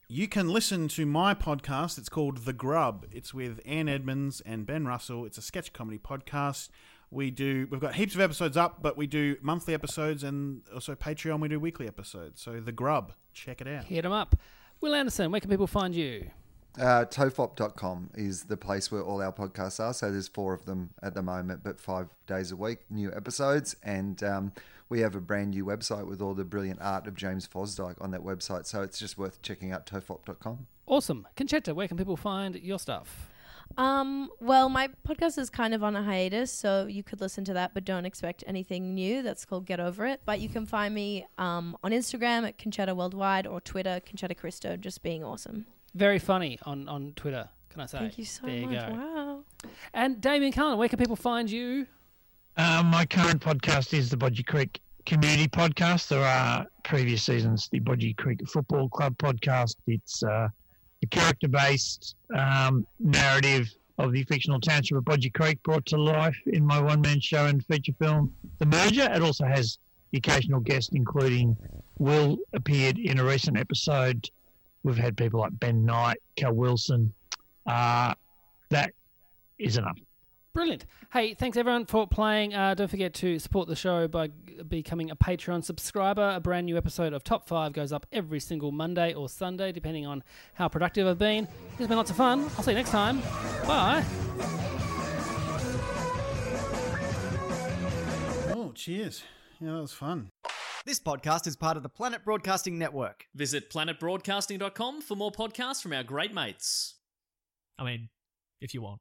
[0.08, 1.98] You can listen to my podcast.
[1.98, 3.06] It's called The Grub.
[3.10, 5.24] It's with Anne Edmonds and Ben Russell.
[5.24, 6.68] It's a sketch comedy podcast.
[7.10, 7.66] We do.
[7.72, 11.40] We've got heaps of episodes up, but we do monthly episodes and also Patreon.
[11.40, 12.40] We do weekly episodes.
[12.40, 13.84] So The Grub, check it out.
[13.86, 14.36] Hit him up.
[14.80, 16.30] Will Anderson, where can people find you?
[16.78, 19.94] uh, tofop.com is the place where all our podcasts are.
[19.94, 23.76] So there's four of them at the moment, but five days a week, new episodes.
[23.82, 24.52] And um,
[24.88, 28.10] we have a brand new website with all the brilliant art of James Fosdyke on
[28.10, 28.66] that website.
[28.66, 30.66] So it's just worth checking out tofop.com.
[30.86, 31.26] Awesome.
[31.36, 33.30] Concetta, where can people find your stuff?
[33.76, 37.52] Um, well, my podcast is kind of on a hiatus, so you could listen to
[37.54, 39.22] that, but don't expect anything new.
[39.22, 40.22] That's called Get Over It.
[40.24, 44.80] But you can find me um, on Instagram at Concetta Worldwide or Twitter, Concetta Caristo,
[44.80, 45.66] just being awesome.
[45.94, 47.98] Very funny on, on Twitter, can I say?
[47.98, 48.88] Thank you so there you much.
[48.88, 48.94] go.
[48.94, 49.44] Wow.
[49.92, 51.86] And Damien Cullen, where can people find you?
[52.56, 56.08] Uh, my current podcast is the Bodgy Creek Community Podcast.
[56.08, 59.76] There are previous seasons, the Bodgy Creek Football Club podcast.
[59.86, 60.48] It's uh,
[61.00, 63.68] the character-based um, narrative
[63.98, 67.64] of the fictional township of Bodgy Creek brought to life in my one-man show and
[67.64, 69.08] feature film, The Merger.
[69.10, 69.78] It also has
[70.10, 71.56] the occasional guest, including
[71.98, 74.28] Will appeared in a recent episode.
[74.82, 77.12] We've had people like Ben Knight, Cal Wilson.
[77.66, 78.14] Uh,
[78.70, 78.92] that
[79.58, 79.98] is enough.
[80.56, 80.86] Brilliant.
[81.12, 82.54] Hey, thanks everyone for playing.
[82.54, 84.28] Uh, don't forget to support the show by
[84.66, 86.32] becoming a Patreon subscriber.
[86.34, 90.06] A brand new episode of Top 5 goes up every single Monday or Sunday, depending
[90.06, 90.24] on
[90.54, 91.46] how productive I've been.
[91.78, 92.40] It's been lots of fun.
[92.56, 93.20] I'll see you next time.
[93.66, 94.02] Bye.
[98.54, 99.24] Oh, cheers.
[99.60, 100.30] Yeah, that was fun.
[100.86, 103.26] This podcast is part of the Planet Broadcasting Network.
[103.34, 106.94] Visit planetbroadcasting.com for more podcasts from our great mates.
[107.78, 108.08] I mean,
[108.62, 109.00] if you want,